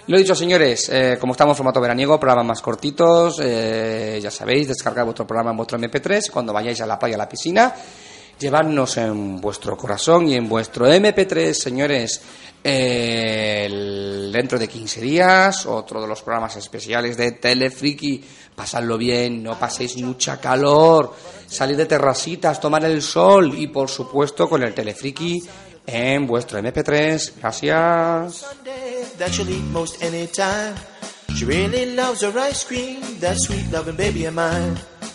Lo 0.07 0.19
dicho, 0.19 0.35
señores, 0.35 0.89
eh, 0.89 1.19
como 1.21 1.35
estamos 1.35 1.53
en 1.55 1.59
formato 1.59 1.81
veraniego, 1.81 2.19
programas 2.19 2.47
más 2.47 2.61
cortitos, 2.63 3.39
eh, 3.41 4.19
ya 4.21 4.31
sabéis, 4.31 4.67
descargar 4.69 5.05
vuestro 5.05 5.27
programa 5.27 5.51
en 5.51 5.57
vuestro 5.57 5.79
MP3 5.79 6.31
cuando 6.33 6.53
vayáis 6.53 6.81
a 6.81 6.87
la 6.87 6.99
playa, 6.99 7.15
a 7.15 7.19
la 7.19 7.29
piscina, 7.29 7.73
llevarnos 8.41 8.97
en 8.97 9.41
vuestro 9.41 9.77
corazón 9.77 10.29
y 10.29 10.35
en 10.35 10.49
vuestro 10.49 10.89
MP3, 10.89 11.53
señores, 11.53 12.23
dentro 14.33 14.59
de 14.59 14.69
15 14.69 15.01
días, 15.01 15.67
otro 15.67 16.01
de 16.01 16.09
los 16.09 16.23
programas 16.23 16.57
especiales 16.57 17.17
de 17.17 17.33
Telefriki, 17.33 18.25
pasadlo 18.55 18.97
bien, 18.97 19.43
no 19.43 19.59
paséis 19.59 19.97
mucha 19.99 20.41
calor, 20.41 21.15
salir 21.47 21.77
de 21.77 21.87
terrasitas, 21.87 22.61
tomar 22.61 22.85
el 22.85 23.03
sol 23.03 23.53
y 23.57 23.67
por 23.69 23.89
supuesto 23.89 24.49
con 24.49 24.63
el 24.63 24.75
Telefriki 24.75 25.43
en 25.87 26.27
vuestro 26.27 26.59
MP3. 26.59 27.33
Gracias. 27.41 28.47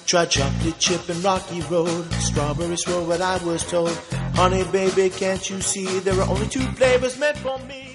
Try 0.06 0.26
chocolate 0.26 0.78
chip 0.78 1.10
and 1.10 1.24
rocky 1.24 1.62
road. 1.62 2.12
Strawberries 2.14 2.86
were 2.88 3.04
what 3.04 3.22
I 3.22 3.44
was 3.44 3.64
told. 3.66 3.90
Honey, 4.36 4.64
baby, 4.72 5.10
can't 5.10 5.50
you 5.50 5.60
see 5.62 6.00
there 6.00 6.20
are 6.22 6.30
only 6.30 6.48
two 6.48 6.62
flavors 6.74 7.18
meant 7.18 7.38
for 7.40 7.58
me? 7.60 7.95